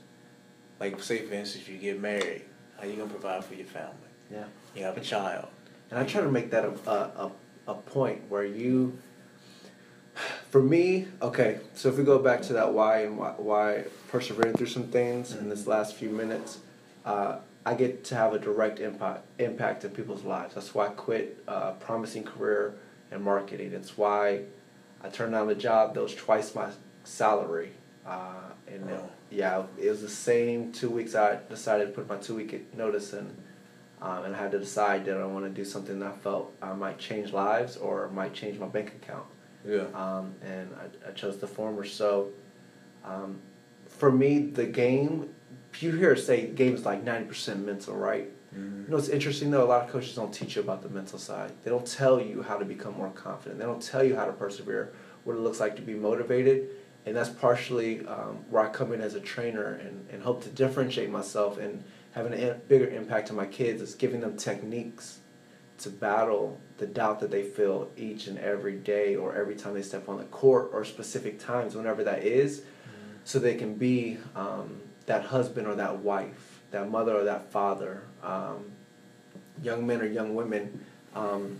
like 0.80 1.02
say 1.02 1.18
for 1.26 1.34
instance 1.34 1.68
you 1.68 1.76
get 1.78 2.00
married 2.00 2.42
how 2.78 2.84
you 2.86 2.94
gonna 2.96 3.10
provide 3.10 3.44
for 3.44 3.54
your 3.54 3.66
family 3.66 4.10
Yeah. 4.30 4.44
you 4.74 4.84
have 4.84 4.96
a 4.96 5.00
child 5.02 5.48
And 5.90 5.98
I 6.00 6.04
try 6.04 6.22
to 6.22 6.30
make 6.30 6.50
that 6.52 6.64
a, 6.64 6.72
a, 6.90 6.98
a, 7.26 7.32
a 7.68 7.74
point 7.74 8.22
where 8.30 8.46
you, 8.46 8.96
for 10.52 10.62
me, 10.62 11.08
okay, 11.22 11.60
so 11.72 11.88
if 11.88 11.96
we 11.96 12.04
go 12.04 12.18
back 12.18 12.42
to 12.42 12.52
that 12.52 12.74
why 12.74 13.04
and 13.04 13.16
why, 13.16 13.30
why 13.38 13.84
persevering 14.08 14.52
through 14.52 14.66
some 14.66 14.84
things 14.84 15.34
in 15.34 15.48
this 15.48 15.66
last 15.66 15.96
few 15.96 16.10
minutes, 16.10 16.58
uh, 17.06 17.38
I 17.64 17.72
get 17.72 18.04
to 18.04 18.16
have 18.16 18.34
a 18.34 18.38
direct 18.38 18.78
impact, 18.78 19.24
impact 19.38 19.82
in 19.86 19.92
people's 19.92 20.24
lives. 20.24 20.54
That's 20.54 20.74
why 20.74 20.88
I 20.88 20.90
quit 20.90 21.42
a 21.48 21.72
promising 21.72 22.24
career 22.24 22.74
in 23.10 23.22
marketing. 23.22 23.72
It's 23.72 23.96
why 23.96 24.42
I 25.02 25.08
turned 25.08 25.32
down 25.32 25.48
a 25.48 25.54
job 25.54 25.94
that 25.94 26.02
was 26.02 26.14
twice 26.14 26.54
my 26.54 26.68
salary. 27.02 27.72
Uh, 28.06 28.50
and 28.68 28.90
Wow. 28.90 29.08
yeah, 29.30 29.62
it 29.80 29.88
was 29.88 30.02
the 30.02 30.08
same 30.08 30.70
two 30.70 30.90
weeks 30.90 31.14
I 31.14 31.38
decided 31.48 31.86
to 31.86 31.92
put 31.92 32.06
my 32.10 32.16
two 32.18 32.34
week 32.34 32.76
notice 32.76 33.14
in. 33.14 33.34
Um, 34.02 34.24
and 34.24 34.36
I 34.36 34.38
had 34.38 34.50
to 34.50 34.58
decide 34.58 35.06
that 35.06 35.16
I 35.16 35.24
want 35.24 35.46
to 35.46 35.50
do 35.50 35.64
something 35.64 35.98
that 36.00 36.08
I 36.12 36.16
felt 36.18 36.52
uh, 36.60 36.74
might 36.74 36.98
change 36.98 37.32
lives 37.32 37.78
or 37.78 38.10
might 38.10 38.34
change 38.34 38.58
my 38.58 38.66
bank 38.66 38.92
account. 39.00 39.24
Yeah 39.66 39.84
Um, 39.94 40.34
and 40.42 40.70
I, 40.80 41.08
I 41.08 41.12
chose 41.12 41.38
the 41.38 41.46
former. 41.46 41.84
So 41.84 42.30
um, 43.04 43.40
for 43.86 44.10
me, 44.10 44.38
the 44.38 44.64
game, 44.66 45.34
you 45.80 45.92
hear 45.92 46.16
say 46.16 46.42
is 46.42 46.84
like 46.84 47.04
90% 47.04 47.64
mental, 47.64 47.94
right? 47.96 48.30
You 48.54 48.90
know, 48.90 48.96
it's 48.98 49.08
interesting 49.08 49.50
though. 49.50 49.64
A 49.64 49.66
lot 49.66 49.84
of 49.84 49.90
coaches 49.90 50.14
don't 50.14 50.32
teach 50.32 50.56
you 50.56 50.62
about 50.62 50.82
the 50.82 50.88
mental 50.90 51.18
side. 51.18 51.52
They 51.62 51.70
don't 51.70 51.86
tell 51.86 52.20
you 52.20 52.42
how 52.42 52.58
to 52.58 52.64
become 52.64 52.94
more 52.94 53.10
confident. 53.10 53.58
They 53.58 53.64
don't 53.64 53.82
tell 53.82 54.04
you 54.04 54.14
how 54.14 54.26
to 54.26 54.32
persevere. 54.32 54.92
What 55.24 55.36
it 55.36 55.38
looks 55.38 55.60
like 55.60 55.76
to 55.76 55.82
be 55.82 55.94
motivated, 55.94 56.68
and 57.06 57.16
that's 57.16 57.30
partially 57.30 58.04
um, 58.06 58.44
where 58.50 58.62
I 58.62 58.68
come 58.68 58.92
in 58.92 59.00
as 59.00 59.14
a 59.14 59.20
trainer 59.20 59.74
and, 59.74 60.06
and 60.10 60.22
hope 60.22 60.42
to 60.42 60.48
differentiate 60.50 61.10
myself 61.10 61.58
and 61.58 61.82
having 62.10 62.32
a 62.34 62.54
bigger 62.54 62.88
impact 62.88 63.30
on 63.30 63.36
my 63.36 63.46
kids 63.46 63.80
is 63.80 63.94
giving 63.94 64.20
them 64.20 64.36
techniques 64.36 65.20
to 65.78 65.90
battle 65.90 66.58
the 66.78 66.86
doubt 66.86 67.20
that 67.20 67.30
they 67.30 67.42
feel 67.42 67.88
each 67.96 68.26
and 68.26 68.38
every 68.38 68.76
day 68.76 69.16
or 69.16 69.34
every 69.34 69.54
time 69.54 69.74
they 69.74 69.82
step 69.82 70.08
on 70.08 70.18
the 70.18 70.24
court 70.24 70.70
or 70.72 70.84
specific 70.84 71.38
times, 71.38 71.74
whenever 71.74 72.04
that 72.04 72.24
is, 72.24 72.60
mm-hmm. 72.60 73.16
so 73.24 73.38
they 73.38 73.54
can 73.54 73.74
be 73.74 74.18
um, 74.34 74.80
that 75.06 75.24
husband 75.24 75.66
or 75.66 75.74
that 75.74 75.98
wife, 75.98 76.60
that 76.70 76.90
mother 76.90 77.16
or 77.16 77.24
that 77.24 77.50
father, 77.50 78.02
um, 78.22 78.64
young 79.62 79.86
men 79.86 80.00
or 80.00 80.06
young 80.06 80.34
women, 80.34 80.84
um, 81.14 81.58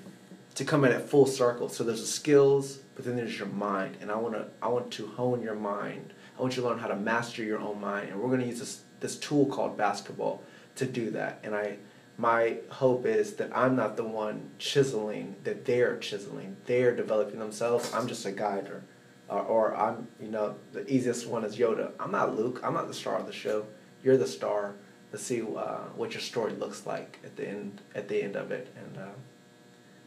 to 0.54 0.64
come 0.64 0.84
in 0.84 0.92
at 0.92 1.08
full 1.08 1.26
circle. 1.26 1.68
So 1.68 1.84
there's 1.84 2.00
the 2.00 2.06
skills, 2.06 2.78
but 2.94 3.04
then 3.04 3.16
there's 3.16 3.38
your 3.38 3.48
mind, 3.48 3.96
and 4.00 4.10
I 4.10 4.16
want 4.16 4.34
to 4.34 4.46
I 4.60 4.68
want 4.68 4.90
to 4.92 5.06
hone 5.06 5.42
your 5.42 5.54
mind. 5.54 6.12
I 6.38 6.42
want 6.42 6.56
you 6.56 6.62
to 6.62 6.68
learn 6.68 6.78
how 6.78 6.88
to 6.88 6.96
master 6.96 7.42
your 7.42 7.58
own 7.58 7.80
mind, 7.80 8.10
and 8.10 8.20
we're 8.20 8.28
going 8.28 8.40
to 8.40 8.46
use 8.46 8.58
this 8.58 8.82
this 9.00 9.16
tool 9.16 9.46
called 9.46 9.76
basketball 9.76 10.42
to 10.76 10.86
do 10.86 11.10
that. 11.10 11.40
And 11.42 11.54
I 11.54 11.76
my 12.18 12.58
hope 12.70 13.06
is 13.06 13.34
that 13.34 13.56
I'm 13.56 13.74
not 13.76 13.96
the 13.96 14.04
one 14.04 14.50
chiseling, 14.58 15.36
that 15.44 15.64
they're 15.64 15.96
chiseling, 15.98 16.56
they're 16.66 16.94
developing 16.94 17.38
themselves. 17.38 17.92
I'm 17.94 18.06
just 18.06 18.26
a 18.26 18.32
guider. 18.32 18.82
Or, 19.28 19.40
or 19.40 19.76
I'm, 19.76 20.08
you 20.20 20.28
know, 20.28 20.56
the 20.72 20.86
easiest 20.92 21.26
one 21.26 21.44
is 21.44 21.56
Yoda. 21.56 21.92
I'm 21.98 22.12
not 22.12 22.36
Luke. 22.36 22.60
I'm 22.62 22.74
not 22.74 22.88
the 22.88 22.94
star 22.94 23.16
of 23.16 23.26
the 23.26 23.32
show. 23.32 23.66
You're 24.04 24.18
the 24.18 24.26
star. 24.26 24.74
Let's 25.10 25.24
see 25.24 25.42
uh, 25.42 25.78
what 25.96 26.12
your 26.12 26.20
story 26.20 26.52
looks 26.52 26.86
like 26.86 27.18
at 27.24 27.36
the 27.36 27.48
end. 27.48 27.80
At 27.94 28.08
the 28.08 28.22
end 28.22 28.36
of 28.36 28.50
it, 28.50 28.68
and 28.76 28.98
uh, 28.98 29.10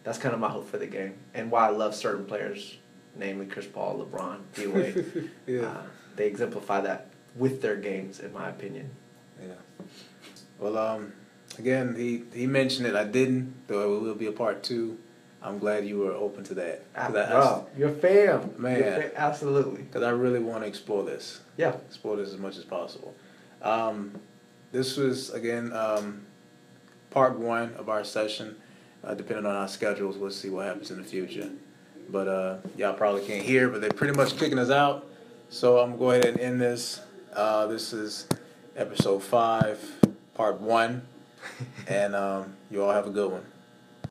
that's 0.03 0.17
kind 0.17 0.33
of 0.33 0.39
my 0.39 0.49
hope 0.49 0.69
for 0.69 0.77
the 0.77 0.87
game, 0.87 1.15
and 1.33 1.51
why 1.51 1.67
I 1.67 1.69
love 1.69 1.93
certain 1.95 2.25
players, 2.25 2.77
namely 3.15 3.45
Chris 3.45 3.67
Paul, 3.67 4.05
LeBron, 4.05 4.39
D 4.55 4.67
Wade. 4.67 5.29
yeah. 5.47 5.61
Uh, 5.61 5.81
they 6.15 6.27
exemplify 6.27 6.81
that 6.81 7.07
with 7.35 7.61
their 7.61 7.75
games, 7.75 8.19
in 8.19 8.33
my 8.33 8.49
opinion. 8.49 8.89
Yeah. 9.41 9.53
Well, 10.59 10.77
um, 10.77 11.13
again, 11.59 11.95
he 11.95 12.23
he 12.33 12.47
mentioned 12.47 12.87
it. 12.87 12.95
I 12.95 13.03
didn't, 13.03 13.67
though 13.67 13.95
it 13.95 14.01
will 14.01 14.15
be 14.15 14.27
a 14.27 14.31
part 14.31 14.63
two. 14.63 14.97
I'm 15.41 15.59
glad 15.59 15.85
you 15.85 15.99
were 15.99 16.13
open 16.13 16.43
to 16.45 16.55
that. 16.55 16.91
Bro, 17.11 17.67
you're 17.77 17.89
fam, 17.89 18.55
man. 18.57 18.79
You're 18.79 19.01
fam. 19.01 19.11
Absolutely. 19.15 19.83
Because 19.83 20.01
I 20.01 20.09
really 20.09 20.39
want 20.39 20.63
to 20.63 20.67
explore 20.67 21.03
this. 21.03 21.41
Yeah. 21.55 21.75
Explore 21.87 22.15
this 22.17 22.33
as 22.33 22.39
much 22.39 22.57
as 22.57 22.63
possible. 22.63 23.13
Um, 23.61 24.19
this 24.71 24.97
was 24.97 25.29
again 25.31 25.71
um, 25.73 26.25
part 27.11 27.37
one 27.37 27.73
of 27.75 27.89
our 27.89 28.03
session. 28.03 28.55
Uh, 29.03 29.13
depending 29.13 29.45
on 29.45 29.55
our 29.55 29.67
schedules, 29.67 30.17
we'll 30.17 30.31
see 30.31 30.49
what 30.49 30.65
happens 30.65 30.89
in 30.89 30.97
the 30.97 31.03
future. 31.03 31.51
But 32.09 32.27
uh, 32.27 32.57
y'all 32.75 32.93
probably 32.93 33.23
can't 33.23 33.43
hear, 33.43 33.69
but 33.69 33.81
they're 33.81 33.91
pretty 33.91 34.17
much 34.17 34.37
kicking 34.37 34.57
us 34.57 34.71
out. 34.71 35.07
So 35.49 35.77
I'm 35.77 35.91
gonna 35.91 35.99
go 35.99 36.11
ahead 36.11 36.25
and 36.25 36.39
end 36.39 36.59
this. 36.59 37.01
Uh, 37.33 37.67
this 37.67 37.93
is 37.93 38.27
episode 38.75 39.21
five, 39.21 39.79
part 40.33 40.59
one, 40.59 41.03
and 41.87 42.15
um, 42.15 42.55
you 42.69 42.83
all 42.83 42.91
have 42.91 43.07
a 43.07 43.11
good 43.11 43.31
one. 43.31 43.45